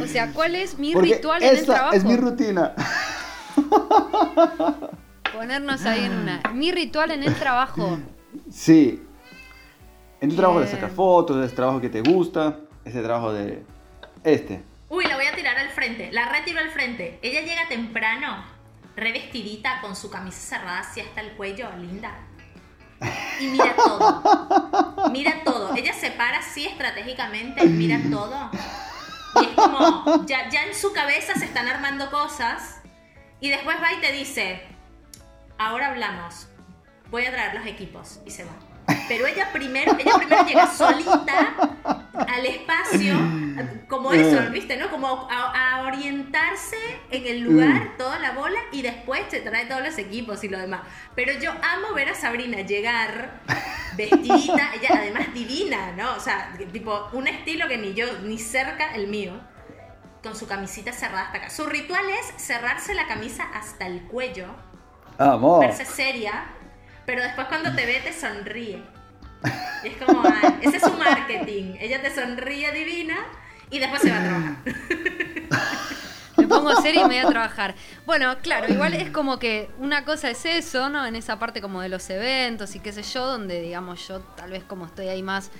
O 0.00 0.06
sea, 0.06 0.32
¿cuál 0.32 0.54
es 0.54 0.78
mi 0.78 0.94
ritual 0.94 1.42
en 1.42 1.56
el 1.56 1.64
trabajo? 1.66 1.94
Es 1.94 2.04
mi 2.04 2.16
rutina. 2.16 2.74
Ponernos 5.32 5.84
ahí 5.86 6.04
en 6.04 6.12
una. 6.12 6.42
Mi 6.54 6.72
ritual 6.72 7.10
en 7.10 7.22
el 7.22 7.34
trabajo. 7.34 7.98
Sí. 8.50 9.02
En 10.20 10.30
tu 10.30 10.36
trabajo 10.36 10.60
de 10.60 10.66
sacar 10.66 10.90
fotos, 10.90 11.42
ese 11.44 11.56
trabajo 11.56 11.80
que 11.80 11.88
te 11.88 12.02
gusta, 12.02 12.58
ese 12.84 13.02
trabajo 13.02 13.32
de. 13.32 13.64
Este. 14.22 14.62
Uy, 14.88 15.06
la 15.06 15.16
voy 15.16 15.26
a 15.26 15.34
tirar 15.34 15.56
al 15.56 15.70
frente. 15.70 16.10
La 16.12 16.28
retiro 16.28 16.60
al 16.60 16.70
frente. 16.70 17.18
Ella 17.22 17.40
llega 17.40 17.68
temprano, 17.68 18.44
revestidita, 18.96 19.80
con 19.80 19.96
su 19.96 20.10
camisa 20.10 20.56
cerrada 20.56 20.80
así 20.80 21.00
hasta 21.00 21.20
el 21.20 21.32
cuello, 21.32 21.68
linda. 21.80 22.12
Y 23.40 23.46
mira 23.46 23.74
todo. 23.76 25.10
Mira 25.10 25.42
todo. 25.44 25.74
Ella 25.74 25.94
se 25.94 26.10
para 26.10 26.38
así 26.38 26.66
estratégicamente, 26.66 27.64
mira 27.64 27.98
todo. 28.10 28.50
Y 29.36 29.44
es 29.44 29.52
como, 29.54 30.26
ya, 30.26 30.48
ya 30.48 30.64
en 30.64 30.74
su 30.74 30.92
cabeza 30.92 31.34
se 31.34 31.44
están 31.44 31.68
armando 31.68 32.10
cosas. 32.10 32.80
Y 33.40 33.50
después 33.50 33.76
va 33.82 33.92
y 33.92 34.00
te 34.00 34.12
dice, 34.12 34.62
ahora 35.58 35.88
hablamos, 35.88 36.48
voy 37.10 37.26
a 37.26 37.30
traer 37.30 37.54
los 37.54 37.66
equipos. 37.66 38.20
Y 38.24 38.30
se 38.30 38.44
va. 38.44 38.69
Pero 39.10 39.26
ella 39.26 39.48
primero, 39.52 39.96
ella 39.98 40.12
primero 40.18 40.46
llega 40.46 40.72
solita 40.72 41.52
al 42.14 42.46
espacio, 42.46 43.16
como 43.88 44.12
eso, 44.12 44.52
¿viste? 44.52 44.76
¿No? 44.76 44.88
Como 44.88 45.26
a, 45.28 45.82
orientarse 45.84 46.76
en 47.10 47.26
el 47.26 47.40
lugar, 47.40 47.86
mm. 47.86 47.96
toda 47.98 48.20
la 48.20 48.30
bola, 48.30 48.60
y 48.70 48.82
después 48.82 49.28
te 49.28 49.40
trae 49.40 49.66
todos 49.66 49.82
los 49.82 49.98
equipos 49.98 50.44
y 50.44 50.48
lo 50.48 50.60
demás. 50.60 50.82
Pero 51.16 51.32
yo 51.40 51.50
amo 51.50 51.92
ver 51.92 52.10
a 52.10 52.14
Sabrina 52.14 52.60
llegar 52.60 53.40
vestidita, 53.96 54.74
ella 54.80 54.90
además 54.92 55.34
divina, 55.34 55.90
¿no? 55.96 56.14
O 56.14 56.20
sea, 56.20 56.56
tipo, 56.72 57.08
un 57.12 57.26
estilo 57.26 57.66
que 57.66 57.78
ni 57.78 57.94
yo, 57.94 58.06
ni 58.22 58.38
cerca 58.38 58.94
el 58.94 59.08
mío, 59.08 59.32
con 60.22 60.36
su 60.36 60.46
camisita 60.46 60.92
cerrada 60.92 61.22
hasta 61.22 61.38
acá. 61.38 61.50
Su 61.50 61.66
ritual 61.66 62.04
es 62.10 62.40
cerrarse 62.40 62.94
la 62.94 63.08
camisa 63.08 63.42
hasta 63.54 63.88
el 63.88 64.02
cuello, 64.02 64.46
Amor. 65.18 65.66
verse 65.66 65.84
seria, 65.84 66.44
pero 67.06 67.24
después 67.24 67.48
cuando 67.48 67.74
te 67.74 67.86
ve 67.86 68.00
te 68.04 68.12
sonríe. 68.12 68.99
Es 69.84 69.96
como, 70.04 70.22
ah, 70.24 70.58
ese 70.60 70.76
es 70.76 70.82
su 70.82 70.92
marketing. 70.92 71.74
Ella 71.80 72.02
te 72.02 72.14
sonríe 72.14 72.72
divina 72.72 73.16
y 73.70 73.78
después 73.78 74.02
se 74.02 74.10
va 74.10 74.18
a 74.18 74.22
trabajar. 74.22 74.56
Me 76.36 76.48
pongo 76.48 76.74
seria 76.80 77.02
y 77.02 77.04
me 77.04 77.16
voy 77.16 77.18
a 77.18 77.28
trabajar. 77.28 77.74
Bueno, 78.06 78.34
claro, 78.40 78.72
igual 78.72 78.94
es 78.94 79.10
como 79.10 79.38
que 79.38 79.68
una 79.78 80.06
cosa 80.06 80.30
es 80.30 80.46
eso, 80.46 80.88
¿no? 80.88 81.04
En 81.04 81.14
esa 81.14 81.38
parte 81.38 81.60
como 81.60 81.82
de 81.82 81.90
los 81.90 82.08
eventos 82.08 82.74
y 82.74 82.80
qué 82.80 82.92
sé 82.92 83.02
yo, 83.02 83.26
donde 83.26 83.60
digamos 83.60 84.08
yo 84.08 84.20
tal 84.20 84.50
vez 84.50 84.64
como 84.64 84.86
estoy 84.86 85.08
ahí 85.08 85.22
más 85.22 85.50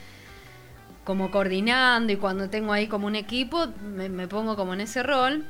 como 1.05 1.31
coordinando 1.31 2.13
y 2.13 2.17
cuando 2.17 2.49
tengo 2.49 2.73
ahí 2.73 2.87
como 2.87 3.07
un 3.07 3.17
equipo, 3.17 3.67
me, 3.83 4.09
me 4.09 4.27
pongo 4.27 4.57
como 4.57 4.73
en 4.73 4.81
ese 4.81 5.03
rol. 5.03 5.45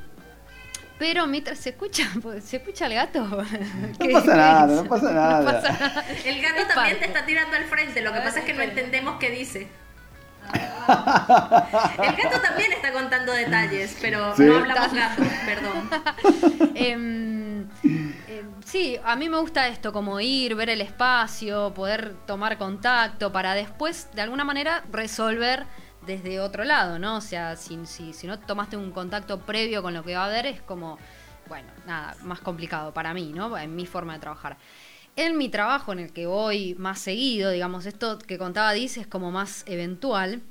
Pero 1.01 1.25
mientras 1.25 1.57
se 1.57 1.69
escucha, 1.71 2.03
se 2.45 2.57
escucha 2.57 2.85
el 2.85 2.93
gato. 2.93 3.21
No 3.25 3.43
pasa 4.13 4.35
nada, 4.35 4.67
no 4.67 4.83
pasa 4.87 5.11
nada. 5.11 5.39
No 5.41 5.51
pasa 5.51 5.71
nada. 5.79 6.05
El 6.23 6.41
gato 6.43 6.61
Es 6.61 6.67
también 6.67 6.75
parte. 6.75 6.95
te 6.99 7.05
está 7.05 7.25
tirando 7.25 7.57
al 7.57 7.63
frente, 7.65 8.01
lo 8.03 8.13
que 8.13 8.19
pasa 8.19 8.37
es 8.39 8.45
que 8.45 8.53
no 8.53 8.61
entendemos 8.61 9.17
qué 9.19 9.31
dice. 9.31 9.67
Ah. 10.53 11.95
El 12.03 12.15
gato 12.15 12.39
también 12.41 12.71
está 12.73 12.93
contando 12.93 13.31
detalles, 13.33 13.97
pero 13.99 14.35
Sí. 14.35 14.43
no 14.43 14.57
hablamos 14.57 14.93
gato, 14.93 15.23
perdón. 15.43 15.89
Em, 16.75 17.61
em, 17.83 18.53
sí, 18.63 18.99
a 19.03 19.15
mí 19.15 19.27
me 19.27 19.39
gusta 19.39 19.67
esto, 19.69 19.91
como 19.91 20.19
ir, 20.19 20.53
ver 20.53 20.69
el 20.69 20.81
espacio, 20.81 21.73
poder 21.73 22.13
tomar 22.27 22.59
contacto 22.59 23.31
para 23.31 23.55
después, 23.55 24.07
de 24.13 24.21
alguna 24.21 24.43
manera, 24.43 24.83
resolver 24.91 25.65
desde 26.05 26.39
otro 26.39 26.63
lado, 26.63 26.99
¿no? 26.99 27.17
O 27.17 27.21
sea, 27.21 27.55
si, 27.55 27.85
si, 27.85 28.13
si 28.13 28.27
no 28.27 28.39
tomaste 28.39 28.77
un 28.77 28.91
contacto 28.91 29.39
previo 29.39 29.81
con 29.81 29.93
lo 29.93 30.03
que 30.03 30.15
va 30.15 30.23
a 30.23 30.27
haber, 30.27 30.45
es 30.45 30.61
como, 30.61 30.97
bueno, 31.47 31.67
nada, 31.85 32.15
más 32.23 32.39
complicado 32.39 32.93
para 32.93 33.13
mí, 33.13 33.31
¿no? 33.33 33.57
En 33.57 33.75
mi 33.75 33.85
forma 33.85 34.13
de 34.13 34.19
trabajar. 34.19 34.57
En 35.15 35.37
mi 35.37 35.49
trabajo, 35.49 35.91
en 35.91 35.99
el 35.99 36.13
que 36.13 36.25
voy 36.25 36.75
más 36.75 36.99
seguido, 36.99 37.51
digamos, 37.51 37.85
esto 37.85 38.17
que 38.17 38.37
contaba 38.37 38.71
Dice 38.73 39.01
es 39.01 39.07
como 39.07 39.31
más 39.31 39.63
eventual, 39.67 40.41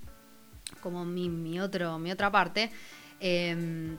como 0.81 1.05
mi, 1.05 1.29
mi, 1.29 1.61
otro, 1.61 1.99
mi 1.99 2.13
otra 2.13 2.31
parte. 2.31 2.71
em, 3.21 3.99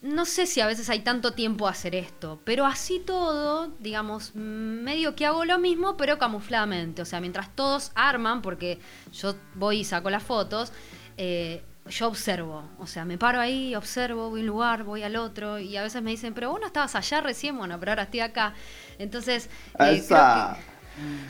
no 0.00 0.24
sé 0.24 0.46
si 0.46 0.60
a 0.60 0.66
veces 0.66 0.88
hay 0.90 1.00
tanto 1.00 1.32
tiempo 1.32 1.66
a 1.66 1.72
hacer 1.72 1.94
esto, 1.96 2.40
pero 2.44 2.64
así 2.66 3.00
todo, 3.00 3.72
digamos, 3.80 4.34
medio 4.34 5.16
que 5.16 5.26
hago 5.26 5.44
lo 5.44 5.58
mismo, 5.58 5.96
pero 5.96 6.18
camufladamente. 6.18 7.02
O 7.02 7.04
sea, 7.04 7.20
mientras 7.20 7.54
todos 7.56 7.90
arman, 7.96 8.40
porque 8.40 8.78
yo 9.12 9.34
voy 9.54 9.80
y 9.80 9.84
saco 9.84 10.08
las 10.10 10.22
fotos, 10.22 10.72
eh, 11.16 11.64
yo 11.88 12.06
observo. 12.06 12.68
O 12.78 12.86
sea, 12.86 13.04
me 13.04 13.18
paro 13.18 13.40
ahí, 13.40 13.74
observo, 13.74 14.30
voy 14.30 14.40
a 14.40 14.42
un 14.42 14.46
lugar, 14.46 14.84
voy 14.84 15.02
al 15.02 15.16
otro, 15.16 15.58
y 15.58 15.76
a 15.76 15.82
veces 15.82 16.00
me 16.02 16.10
dicen, 16.12 16.32
pero 16.32 16.50
vos 16.50 16.60
no 16.60 16.66
estabas 16.66 16.94
allá 16.94 17.20
recién, 17.20 17.56
bueno, 17.58 17.80
pero 17.80 17.92
ahora 17.92 18.04
estoy 18.04 18.20
acá. 18.20 18.54
Entonces, 18.98 19.46
eh, 19.46 20.04
creo 20.06 20.20
que- 20.54 20.67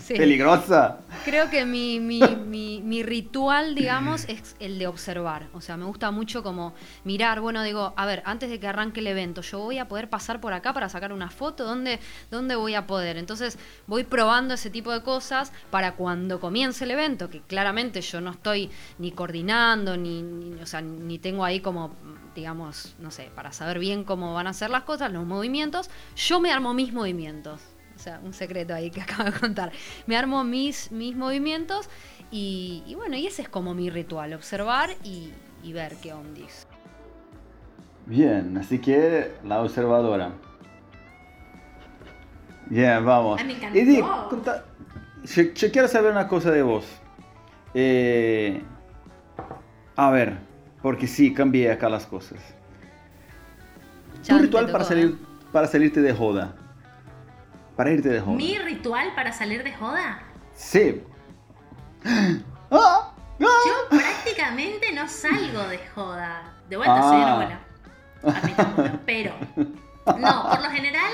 sí. 0.01 0.15
Peligrosa. 0.15 0.99
Creo 1.25 1.51
que 1.51 1.65
mi, 1.65 2.01
mi, 2.01 2.23
mi, 2.37 2.81
mi 2.83 3.03
ritual, 3.03 3.75
digamos, 3.75 4.25
es 4.29 4.57
el 4.61 4.79
de 4.79 4.87
observar. 4.87 5.47
O 5.53 5.61
sea, 5.61 5.77
me 5.77 5.85
gusta 5.85 6.11
mucho 6.11 6.43
como 6.43 6.73
mirar, 7.05 7.41
bueno, 7.41 7.63
digo, 7.63 7.93
a 7.97 8.07
ver, 8.07 8.23
antes 8.25 8.49
de 8.51 8.59
que 8.61 8.67
arranque 8.67 9.01
el 9.01 9.07
evento, 9.09 9.43
yo 9.43 9.59
voy 9.59 9.79
a 9.79 9.89
poder 9.89 10.09
pasar 10.09 10.41
por 10.41 10.53
acá 10.53 10.73
para 10.73 10.89
sacar 10.89 11.13
una 11.13 11.29
foto, 11.31 11.65
¿dónde, 11.65 11.99
dónde 12.31 12.57
voy 12.57 12.75
a 12.75 12.87
poder? 12.87 13.17
Entonces 13.19 13.59
voy 13.87 14.05
probando 14.05 14.55
ese 14.55 14.71
tipo 14.71 14.93
de 14.93 15.03
cosas 15.03 15.53
para 15.71 15.97
cuando 15.97 16.41
comience 16.41 16.85
el 16.85 16.93
evento, 16.93 17.29
que 17.29 17.41
claramente 17.41 18.01
yo 18.01 18.21
no 18.21 18.31
estoy 18.31 18.71
ni 18.99 19.11
coordinando, 19.13 19.97
ni, 19.97 20.23
ni- 20.23 20.61
o 20.63 20.67
sea, 20.67 20.81
ni 20.81 21.19
tengo 21.19 21.45
ahí 21.45 21.61
como, 21.61 21.95
digamos, 22.35 22.95
no 23.01 23.11
sé, 23.11 23.31
para 23.35 23.53
saber 23.53 23.79
bien 23.79 24.05
cómo 24.05 24.35
van 24.35 24.47
a 24.47 24.53
ser 24.53 24.71
las 24.71 24.85
cosas, 24.85 25.13
los 25.13 25.27
movimientos, 25.27 25.91
yo 26.17 26.41
me 26.41 26.53
armo 26.53 26.73
mis 26.75 26.93
movimientos. 26.93 27.61
O 27.99 28.01
sea, 28.01 28.21
un 28.23 28.33
secreto 28.33 28.73
ahí 28.75 28.91
que 28.93 29.01
acabo 29.03 29.25
de 29.25 29.33
contar. 29.39 29.73
Me 30.07 30.17
armo 30.17 30.45
mis, 30.45 30.93
mis 30.93 31.17
movimientos 31.17 31.91
y, 32.31 32.85
y 32.87 32.95
bueno, 32.95 33.17
y 33.17 33.27
ese 33.27 33.43
es 33.43 33.49
como 33.49 33.75
mi 33.75 33.91
ritual, 33.91 34.33
observar 34.35 34.91
y, 35.03 35.33
y 35.65 35.73
ver 35.73 35.97
qué 36.01 36.13
ondis. 36.13 36.67
Bien, 38.07 38.57
así 38.57 38.79
que 38.79 39.33
la 39.45 39.61
observadora. 39.61 40.31
Bien, 42.67 43.05
vamos. 43.05 43.41
Ay, 43.41 43.47
me 43.47 43.53
encantó. 43.55 43.79
Edith, 43.79 44.05
conta- 44.31 44.65
yo, 45.25 45.43
yo 45.55 45.73
quiero 45.73 45.89
saber 45.89 46.13
una 46.13 46.29
cosa 46.29 46.51
de 46.53 46.63
vos. 46.63 46.85
Eh, 47.75 48.63
a 49.97 50.11
ver, 50.11 50.39
porque 50.83 51.07
sí, 51.07 51.35
cambié 51.35 51.73
acá 51.73 51.89
las 51.89 52.07
cosas. 52.07 52.39
Ya 54.23 54.37
Tu 54.37 54.43
ritual 54.45 54.67
tocó, 54.67 54.73
para, 54.73 54.85
¿eh? 54.85 54.89
salir, 54.89 55.19
para 55.53 55.67
salirte 55.67 56.01
de 56.01 56.13
joda. 56.15 56.55
Para 57.79 57.93
irte 57.93 58.09
de 58.09 58.21
joda. 58.21 58.37
¿Mi 58.37 58.59
ritual 58.59 59.15
para 59.15 59.33
salir 59.33 59.63
de 59.63 59.73
joda? 59.73 60.21
Sí. 60.53 61.01
¡Ah! 62.05 62.43
¡Ah! 62.71 63.15
Yo 63.39 63.89
prácticamente 63.89 64.93
no 64.93 65.09
salgo 65.09 65.63
de 65.69 65.79
joda. 65.95 66.55
De 66.69 66.77
vuelta, 66.77 67.01
soy 67.03 67.17
Ah. 67.21 67.25
una 67.25 67.35
buena. 67.37 67.61
Admitámoslo. 68.25 68.99
Pero, 69.07 69.33
no, 70.19 70.51
por 70.51 70.61
lo 70.61 70.71
general, 70.71 71.13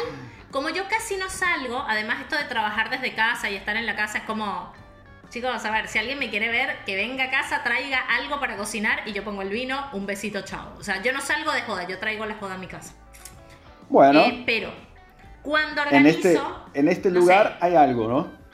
como 0.50 0.70
yo 0.70 0.88
casi 0.88 1.16
no 1.18 1.28
salgo, 1.28 1.84
además 1.86 2.22
esto 2.22 2.34
de 2.36 2.44
trabajar 2.44 2.88
desde 2.88 3.14
casa 3.14 3.50
y 3.50 3.56
estar 3.56 3.76
en 3.76 3.84
la 3.84 3.94
casa 3.94 4.16
es 4.18 4.24
como, 4.24 4.72
chicos, 5.28 5.62
a 5.66 5.70
ver, 5.70 5.86
si 5.88 5.98
alguien 5.98 6.18
me 6.18 6.30
quiere 6.30 6.48
ver, 6.48 6.78
que 6.86 6.96
venga 6.96 7.24
a 7.24 7.30
casa, 7.30 7.62
traiga 7.62 7.98
algo 8.16 8.40
para 8.40 8.56
cocinar 8.56 9.02
y 9.04 9.12
yo 9.12 9.22
pongo 9.22 9.42
el 9.42 9.50
vino, 9.50 9.84
un 9.92 10.06
besito, 10.06 10.40
chao. 10.46 10.72
O 10.78 10.82
sea, 10.82 11.02
yo 11.02 11.12
no 11.12 11.20
salgo 11.20 11.52
de 11.52 11.60
joda, 11.60 11.86
yo 11.86 11.98
traigo 11.98 12.24
la 12.24 12.36
joda 12.36 12.54
a 12.54 12.58
mi 12.58 12.68
casa. 12.68 12.94
Bueno, 13.90 14.20
Eh, 14.20 14.42
pero, 14.46 14.72
cuando 15.44 15.82
en 15.82 15.86
organizo... 15.88 16.28
este, 16.28 16.80
en 16.80 16.88
este 16.88 17.10
no 17.10 17.20
lugar 17.20 17.58
sé. 17.60 17.66
hay 17.66 17.76
algo, 17.76 18.08
¿no? 18.08 18.44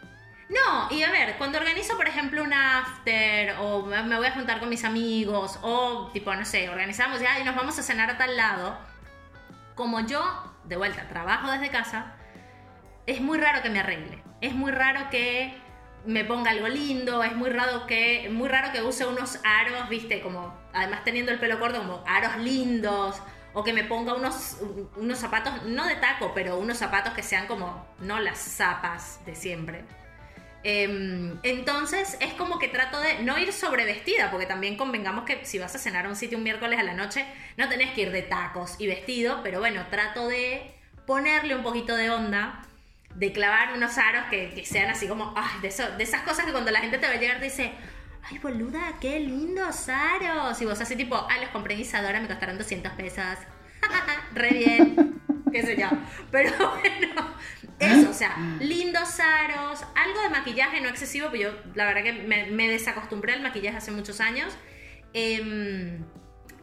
No, 0.50 0.90
y 0.90 1.05
a 1.05 1.11
ver, 1.12 1.37
cuando 1.38 1.59
organizo, 1.59 1.96
por 1.96 2.09
ejemplo, 2.09 2.42
un 2.42 2.53
after, 2.53 3.55
o 3.61 3.87
me 3.87 4.03
me 4.03 4.16
voy 4.16 4.26
a 4.26 4.33
juntar 4.33 4.59
con 4.59 4.68
mis 4.68 4.85
amigos, 4.85 5.61
o 5.62 6.11
tipo, 6.12 6.35
no 6.35 6.44
sé, 6.44 6.68
organizamos 6.68 7.20
ya 7.20 7.38
y 7.38 7.44
nos 7.44 7.55
vamos 7.55 7.79
a 7.79 7.83
cenar 7.85 8.11
a 8.11 8.18
tal 8.18 8.37
lado, 8.37 8.76
como 9.76 10.00
yo, 10.00 10.20
de 10.64 10.76
vuelta, 10.76 11.09
trabajo 11.09 11.53
desde 11.53 11.68
casa, 11.68 12.14
es 13.07 13.20
muy 13.20 13.38
raro 13.38 13.62
que 13.62 13.70
me 13.70 13.79
arregle. 13.79 14.24
Es 14.40 14.53
muy 14.53 14.72
raro 14.72 15.09
que 15.11 15.55
me 16.05 16.24
ponga 16.24 16.50
algo 16.50 16.66
lindo, 16.66 17.22
es 17.22 17.37
muy 17.37 17.50
raro 17.50 17.87
que, 17.87 18.29
muy 18.33 18.48
raro 18.48 18.72
que 18.72 18.83
use 18.83 19.07
unos 19.07 19.38
aros, 19.44 19.88
viste, 19.88 20.20
como, 20.20 20.53
además 20.72 21.05
teniendo 21.05 21.31
el 21.31 21.38
pelo 21.38 21.61
corto, 21.61 21.79
como 21.79 22.03
aros 22.09 22.38
lindos, 22.38 23.22
o 23.52 23.64
que 23.64 23.72
me 23.72 23.84
ponga 23.84 24.14
unos, 24.14 24.58
unos 24.96 25.18
zapatos, 25.18 25.64
no 25.64 25.86
de 25.86 25.96
taco, 25.96 26.32
pero 26.34 26.58
unos 26.58 26.78
zapatos 26.78 27.12
que 27.14 27.22
sean 27.22 27.46
como, 27.46 27.86
no 28.00 28.20
las 28.20 28.38
zapas 28.38 29.20
de 29.26 29.34
siempre. 29.34 29.84
Em, 30.62 31.38
entonces 31.42 32.18
es 32.20 32.34
como 32.34 32.58
que 32.58 32.68
trato 32.68 33.00
de 33.00 33.22
no 33.22 33.38
ir 33.38 33.50
sobrevestida, 33.52 34.30
porque 34.30 34.44
también 34.46 34.76
convengamos 34.76 35.24
que 35.24 35.44
si 35.46 35.58
vas 35.58 35.74
a 35.74 35.78
cenar 35.78 36.04
a 36.04 36.08
un 36.10 36.16
sitio 36.16 36.36
un 36.36 36.44
miércoles 36.44 36.78
a 36.78 36.82
la 36.82 36.92
noche, 36.92 37.24
no 37.56 37.68
tenés 37.68 37.92
que 37.92 38.02
ir 38.02 38.12
de 38.12 38.22
tacos 38.22 38.74
y 38.78 38.86
vestido, 38.86 39.40
pero 39.42 39.58
bueno, 39.60 39.86
trato 39.90 40.28
de 40.28 40.74
ponerle 41.06 41.54
un 41.56 41.62
poquito 41.62 41.96
de 41.96 42.10
onda, 42.10 42.60
de 43.14 43.32
clavar 43.32 43.72
unos 43.74 43.96
aros 43.96 44.24
que, 44.30 44.52
que 44.54 44.64
sean 44.66 44.90
así 44.90 45.08
como, 45.08 45.34
de, 45.62 45.68
eso- 45.68 45.90
de 45.96 46.04
esas 46.04 46.22
cosas 46.22 46.44
que 46.44 46.52
cuando 46.52 46.70
la 46.70 46.80
gente 46.80 46.98
te 46.98 47.06
va 47.06 47.14
a 47.14 47.16
llegar 47.16 47.38
te 47.38 47.44
dice, 47.46 47.72
ay 48.24 48.38
boluda, 48.38 48.94
qué 49.00 49.20
lindos 49.20 49.88
aros. 49.88 50.61
Y 50.61 50.66
vos 50.66 50.80
así 50.80 50.96
tipo, 50.96 51.16
ah, 51.16 51.38
los 51.40 51.50
compré 51.50 51.74
en 51.74 51.80
Isadora, 51.80 52.20
me 52.20 52.28
costaron 52.28 52.59
200 52.59 52.92
pesos. 52.92 53.38
Re 54.35 54.50
bien, 54.50 55.20
qué 55.52 55.62
sé 55.62 55.76
yo. 55.76 55.88
Pero 56.30 56.52
bueno, 56.80 57.35
eso, 57.78 58.11
o 58.11 58.14
sea, 58.14 58.37
lindos 58.61 59.18
aros, 59.20 59.85
algo 59.94 60.20
de 60.22 60.30
maquillaje 60.30 60.80
no 60.80 60.88
excesivo, 60.88 61.26
porque 61.26 61.44
yo 61.44 61.50
la 61.74 61.87
verdad 61.87 62.02
que 62.02 62.12
me, 62.12 62.46
me 62.46 62.68
desacostumbré 62.68 63.33
al 63.33 63.42
maquillaje 63.42 63.76
hace 63.76 63.90
muchos 63.90 64.20
años. 64.20 64.56
Em, 65.12 66.04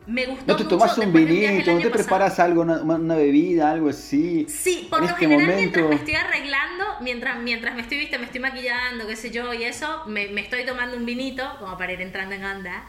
me 0.08 0.26
gustó 0.26 0.46
No 0.48 0.56
te 0.56 0.64
mucho 0.64 0.76
tomas 0.78 0.98
un 0.98 1.14
vinito, 1.14 1.72
no 1.74 1.82
te 1.82 1.90
pasado. 1.90 1.92
preparas 1.92 2.40
algo, 2.40 2.62
una, 2.62 2.82
una 2.82 3.16
bebida, 3.16 3.70
algo 3.72 3.90
así. 3.90 4.46
Sí, 4.50 4.88
por 4.90 5.00
en 5.00 5.06
lo 5.06 5.12
este 5.12 5.20
general 5.28 5.46
momento. 5.48 5.80
mientras 5.80 5.90
me 5.90 5.96
estoy 5.96 6.16
arreglando, 6.16 6.86
mientras, 7.02 7.40
mientras 7.40 7.76
me 7.76 7.82
estoy, 7.82 7.98
viste, 8.00 8.18
me 8.18 8.26
estoy 8.26 8.40
maquillando, 8.42 9.06
qué 9.08 9.16
sé 9.16 9.32
yo, 9.32 9.54
y 9.54 9.64
eso, 9.64 10.04
me, 10.08 10.30
me 10.30 10.42
estoy 10.42 10.66
tomando 10.66 10.98
un 10.98 11.06
vinito, 11.06 11.44
como 11.60 11.78
para 11.78 11.94
ir 11.94 12.02
entrando 12.02 12.36
en 12.36 12.44
onda. 12.46 12.84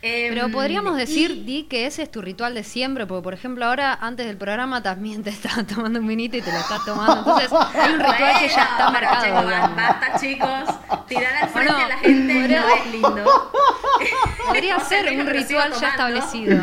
Em, 0.00 0.32
Pero 0.32 0.48
podríamos 0.50 0.96
decir, 0.96 1.32
y- 1.32 1.42
Di, 1.42 1.62
que 1.64 1.86
ese 1.86 2.04
es 2.04 2.10
tu 2.12 2.22
ritual 2.22 2.54
de 2.54 2.62
siempre, 2.62 3.04
porque 3.04 3.22
por 3.24 3.34
ejemplo 3.34 3.64
ahora, 3.66 3.98
antes 4.00 4.26
del 4.26 4.36
programa, 4.36 4.80
también 4.82 5.24
te 5.24 5.30
estás 5.38 5.66
tomando 5.66 5.98
un 5.98 6.06
vinito 6.06 6.36
y 6.36 6.40
te 6.42 6.52
lo 6.52 6.58
estás 6.58 6.84
tomando. 6.84 7.16
Entonces, 7.40 7.50
hay 7.74 7.92
un 7.94 7.98
ritual 8.00 8.38
que 8.38 8.48
ya 8.48 8.62
está 8.62 8.90
marcado. 8.90 9.24
chicos. 9.24 9.76
Basta, 9.76 10.20
chicos. 10.20 11.06
Tirar 11.08 11.34
al 11.42 11.48
frente 11.48 11.72
Bueno, 11.72 11.84
a 11.84 11.88
la 11.88 11.98
gente 11.98 12.34
podría- 12.34 12.60
no 12.60 12.68
es 12.76 12.86
lindo. 12.92 13.52
Podría 14.46 14.76
O 14.76 14.80
sea, 14.80 15.02
ser 15.02 15.18
un 15.20 15.26
ritual 15.26 15.72
ya 15.80 15.88
establecido. 15.88 16.58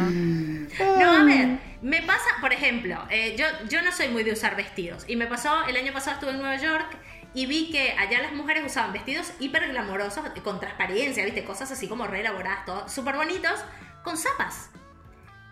No, 1.00 1.12
a 1.12 1.24
ver, 1.24 1.60
me 1.82 2.02
pasa, 2.04 2.26
por 2.42 2.52
ejemplo, 2.54 2.98
eh, 3.10 3.36
yo, 3.38 3.46
yo 3.70 3.82
no 3.82 3.92
soy 3.92 4.08
muy 4.10 4.24
de 4.24 4.32
usar 4.32 4.56
vestidos. 4.56 5.04
Y 5.08 5.16
me 5.18 5.28
pasó, 5.28 5.66
el 5.68 5.76
año 5.78 5.92
pasado 5.94 6.14
estuve 6.16 6.32
en 6.32 6.38
Nueva 6.40 6.56
York 6.58 6.86
y 7.36 7.46
vi 7.48 7.70
que 7.70 7.92
allá 7.92 8.22
las 8.22 8.32
mujeres 8.32 8.64
usaban 8.66 8.94
vestidos 8.94 9.34
hiper 9.40 9.68
glamorosos, 9.68 10.24
con 10.42 10.60
transparencia, 10.62 11.26
¿viste? 11.26 11.44
Cosas 11.44 11.70
así 11.70 11.88
como 11.90 12.08
re 12.08 12.22
elaboradas, 12.22 12.66
todos 12.66 12.92
súper 12.92 13.18
bonitos, 13.18 13.60
con 14.04 14.18
zapas. 14.18 14.70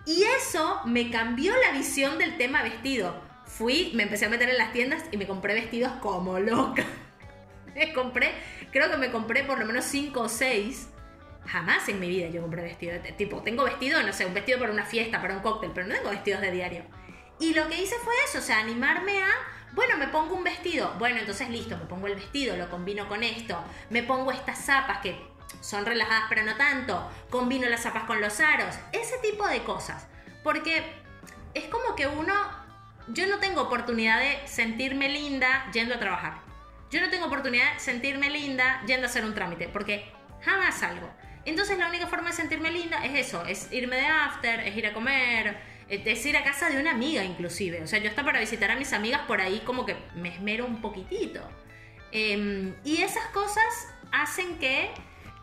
Y 0.05 0.23
eso 0.23 0.81
me 0.85 1.11
cambió 1.11 1.53
la 1.57 1.71
visión 1.77 2.17
del 2.17 2.37
tema 2.37 2.63
vestido. 2.63 3.21
Fui, 3.45 3.91
me 3.95 4.03
empecé 4.03 4.25
a 4.25 4.29
meter 4.29 4.49
en 4.49 4.57
las 4.57 4.71
tiendas 4.71 5.03
y 5.11 5.17
me 5.17 5.27
compré 5.27 5.53
vestidos 5.53 5.91
como 6.01 6.39
loca. 6.39 6.85
me 7.75 7.91
compré, 7.91 8.31
creo 8.71 8.89
que 8.89 8.97
me 8.97 9.11
compré 9.11 9.43
por 9.43 9.59
lo 9.59 9.65
menos 9.65 9.83
5 9.83 10.21
o 10.21 10.29
6. 10.29 10.87
Jamás 11.45 11.89
en 11.89 11.99
mi 11.99 12.07
vida 12.07 12.29
yo 12.29 12.41
compré 12.41 12.63
vestido. 12.63 12.97
Tipo, 13.17 13.41
tengo 13.41 13.65
vestido, 13.65 14.01
no 14.03 14.13
sé, 14.13 14.25
un 14.25 14.33
vestido 14.33 14.57
para 14.57 14.71
una 14.71 14.85
fiesta, 14.85 15.21
para 15.21 15.35
un 15.35 15.41
cóctel, 15.41 15.71
pero 15.73 15.85
no 15.85 15.95
tengo 15.95 16.11
vestidos 16.11 16.39
de 16.39 16.51
diario. 16.51 16.83
Y 17.41 17.53
lo 17.53 17.67
que 17.67 17.81
hice 17.81 17.95
fue 17.97 18.13
eso, 18.25 18.37
o 18.39 18.41
sea, 18.41 18.59
animarme 18.59 19.21
a, 19.21 19.29
bueno, 19.73 19.97
me 19.97 20.07
pongo 20.07 20.35
un 20.35 20.43
vestido. 20.43 20.93
Bueno, 20.99 21.19
entonces 21.19 21.49
listo, 21.49 21.77
me 21.77 21.85
pongo 21.85 22.07
el 22.07 22.15
vestido, 22.15 22.55
lo 22.55 22.69
combino 22.69 23.07
con 23.07 23.23
esto. 23.23 23.61
Me 23.89 24.03
pongo 24.03 24.31
estas 24.31 24.65
zapas 24.65 24.99
que 24.99 25.19
son 25.61 25.85
relajadas 25.85 26.25
pero 26.29 26.43
no 26.43 26.55
tanto. 26.55 27.09
Combino 27.29 27.67
las 27.69 27.81
zapas 27.81 28.03
con 28.03 28.21
los 28.21 28.39
aros. 28.39 28.75
Ese 28.91 29.17
tipo 29.19 29.47
de 29.47 29.63
cosas. 29.63 30.07
Porque 30.43 30.83
es 31.53 31.65
como 31.65 31.95
que 31.95 32.07
uno, 32.07 32.33
yo 33.07 33.27
no 33.27 33.39
tengo 33.39 33.61
oportunidad 33.61 34.19
de 34.19 34.47
sentirme 34.47 35.09
linda 35.09 35.69
yendo 35.71 35.95
a 35.95 35.99
trabajar. 35.99 36.41
Yo 36.91 37.01
no 37.01 37.09
tengo 37.09 37.25
oportunidad 37.25 37.73
de 37.73 37.79
sentirme 37.79 38.29
linda 38.29 38.83
yendo 38.85 39.07
a 39.07 39.09
hacer 39.09 39.25
un 39.25 39.33
trámite, 39.33 39.67
porque 39.67 40.11
jamás 40.41 40.75
salgo. 40.75 41.09
Entonces 41.45 41.77
la 41.77 41.87
única 41.87 42.07
forma 42.07 42.29
de 42.29 42.35
sentirme 42.35 42.71
linda 42.71 43.03
es 43.03 43.27
eso, 43.27 43.43
es 43.45 43.71
irme 43.71 43.95
de 43.95 44.05
after, 44.05 44.59
es 44.61 44.77
ir 44.77 44.87
a 44.87 44.93
comer, 44.93 45.57
es 45.89 46.25
ir 46.25 46.37
a 46.37 46.43
casa 46.43 46.69
de 46.69 46.79
una 46.79 46.91
amiga 46.91 47.23
inclusive. 47.23 47.81
O 47.81 47.87
sea, 47.87 47.99
yo 47.99 48.09
hasta 48.09 48.23
para 48.23 48.39
visitar 48.39 48.71
a 48.71 48.75
mis 48.75 48.93
amigas 48.93 49.21
por 49.27 49.41
ahí 49.41 49.61
como 49.65 49.85
que 49.85 49.95
me 50.15 50.29
esmero 50.29 50.65
un 50.65 50.81
poquitito. 50.81 51.41
Em, 52.11 52.73
y 52.83 53.01
esas 53.01 53.25
cosas 53.27 53.87
hacen 54.11 54.57
que 54.59 54.91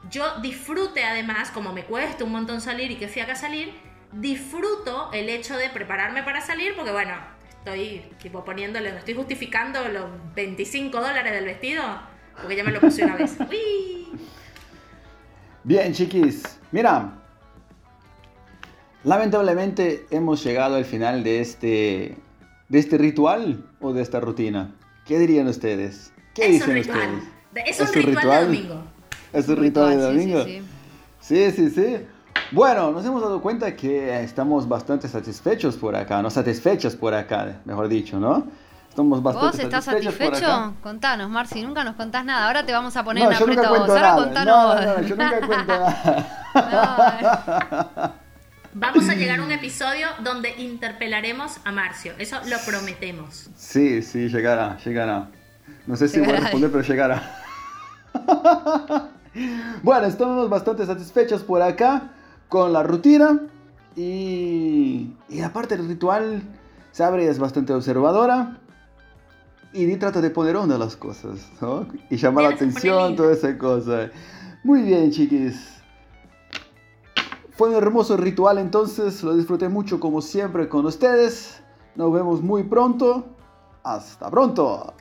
yo 0.08 0.38
disfrute 0.40 1.04
además, 1.04 1.50
como 1.50 1.72
me 1.72 1.84
cuesta 1.84 2.24
un 2.24 2.32
montón 2.32 2.60
salir 2.60 2.90
y 2.90 2.96
que 2.96 3.08
fui 3.08 3.20
acá 3.22 3.32
a 3.32 3.36
salir, 3.36 3.72
disfruto 4.12 5.10
el 5.12 5.28
hecho 5.28 5.56
de 5.56 5.68
prepararme 5.68 6.22
para 6.22 6.40
salir 6.40 6.74
porque 6.74 6.90
bueno, 6.90 7.14
estoy 7.58 8.02
tipo 8.20 8.44
poniéndole, 8.44 8.96
estoy 8.96 9.14
justificando 9.14 9.86
los 9.88 10.06
25 10.34 11.00
dólares 11.00 11.32
del 11.32 11.44
vestido 11.44 11.82
porque 12.40 12.56
ya 12.56 12.64
me 12.64 12.72
lo 12.72 12.80
puse 12.80 13.04
una 13.04 13.16
vez. 13.16 13.36
Bien, 15.64 15.92
chiquis. 15.92 16.58
Mira, 16.72 17.19
lamentablemente 19.04 20.06
hemos 20.10 20.42
llegado 20.44 20.76
al 20.76 20.84
final 20.84 21.22
de 21.24 21.40
este, 21.40 22.16
de 22.68 22.78
este 22.78 22.98
ritual 22.98 23.64
o 23.80 23.92
de 23.92 24.02
esta 24.02 24.20
rutina. 24.20 24.74
¿Qué 25.06 25.18
dirían 25.18 25.48
ustedes? 25.48 26.12
¿Qué 26.34 26.46
es 26.46 26.52
dicen 26.52 26.70
un 26.72 26.78
ustedes? 26.78 27.24
Es, 27.66 27.80
un 27.80 27.92
ritual, 28.02 28.28
de 28.28 28.44
domingo. 28.46 28.82
Es 29.32 29.48
un 29.48 29.56
ritual, 29.56 29.90
de 29.90 30.02
domingo. 30.02 30.44
Sí, 30.44 30.62
sí, 31.20 31.50
sí. 31.50 31.70
sí. 31.70 31.96
Bueno, 32.52 32.90
nos 32.90 33.04
hemos 33.04 33.22
dado 33.22 33.40
cuenta 33.40 33.74
que 33.76 34.22
estamos 34.22 34.68
bastante 34.68 35.08
satisfechos 35.08 35.76
por 35.76 35.94
acá, 35.94 36.20
no 36.20 36.30
satisfechos 36.30 36.96
por 36.96 37.14
acá, 37.14 37.60
mejor 37.64 37.88
dicho, 37.88 38.18
¿no? 38.18 38.46
Estamos 38.88 39.22
bastante 39.22 39.56
¿Vos 39.56 39.58
estás 39.64 39.84
satisfechos 39.84 40.14
por 40.16 40.26
satisfecho? 40.26 40.52
acá. 40.52 40.72
Contanos, 40.82 41.30
Marci, 41.30 41.62
nunca 41.62 41.84
nos 41.84 41.94
contás 41.94 42.24
nada. 42.24 42.48
Ahora 42.48 42.66
te 42.66 42.72
vamos 42.72 42.96
a 42.96 43.04
poner 43.04 43.22
No, 43.22 43.30
en 43.30 43.36
aprietos. 43.36 43.68
cuento 43.68 43.92
Ahora 43.92 44.14
contanos. 44.16 44.46
No, 44.46 44.74
no, 44.74 44.84
no, 44.96 45.02
yo 45.02 45.16
nunca 45.16 45.46
cuento 45.46 45.72
nada. 46.54 48.14
Vamos 48.72 49.08
a 49.08 49.14
llegar 49.14 49.40
a 49.40 49.42
un 49.42 49.50
episodio 49.50 50.06
donde 50.22 50.50
interpelaremos 50.58 51.58
a 51.64 51.72
Marcio. 51.72 52.12
Eso 52.18 52.36
lo 52.48 52.56
prometemos. 52.64 53.50
Sí, 53.56 54.00
sí, 54.00 54.28
llegará, 54.28 54.78
llegará. 54.78 55.28
No 55.88 55.96
sé 55.96 56.08
si 56.08 56.20
voy 56.20 56.30
a 56.30 56.40
responder, 56.40 56.70
pero 56.70 56.84
llegará. 56.84 57.36
bueno, 59.82 60.06
estamos 60.06 60.48
bastante 60.48 60.86
satisfechos 60.86 61.42
por 61.42 61.62
acá 61.62 62.12
con 62.48 62.72
la 62.72 62.84
rutina. 62.84 63.40
Y, 63.96 65.16
y 65.28 65.40
aparte 65.40 65.74
el 65.74 65.88
ritual, 65.88 66.40
Sabri 66.92 67.24
es 67.24 67.40
bastante 67.40 67.72
observadora. 67.72 68.60
Y 69.72 69.84
ni 69.86 69.96
trata 69.96 70.20
de 70.20 70.30
poner 70.30 70.54
onda 70.54 70.76
a 70.76 70.78
las 70.78 70.94
cosas, 70.94 71.50
¿no? 71.60 71.88
Y 72.08 72.16
llamar 72.16 72.44
la 72.44 72.50
atención, 72.50 73.16
toda 73.16 73.32
esa 73.32 73.58
cosa. 73.58 74.10
Muy 74.62 74.82
bien, 74.82 75.10
chiquis. 75.10 75.79
Fue 77.60 77.68
un 77.68 77.74
hermoso 77.74 78.16
ritual 78.16 78.56
entonces, 78.56 79.22
lo 79.22 79.36
disfruté 79.36 79.68
mucho 79.68 80.00
como 80.00 80.22
siempre 80.22 80.66
con 80.66 80.86
ustedes. 80.86 81.62
Nos 81.94 82.10
vemos 82.10 82.40
muy 82.40 82.62
pronto. 82.62 83.26
Hasta 83.82 84.30
pronto. 84.30 84.94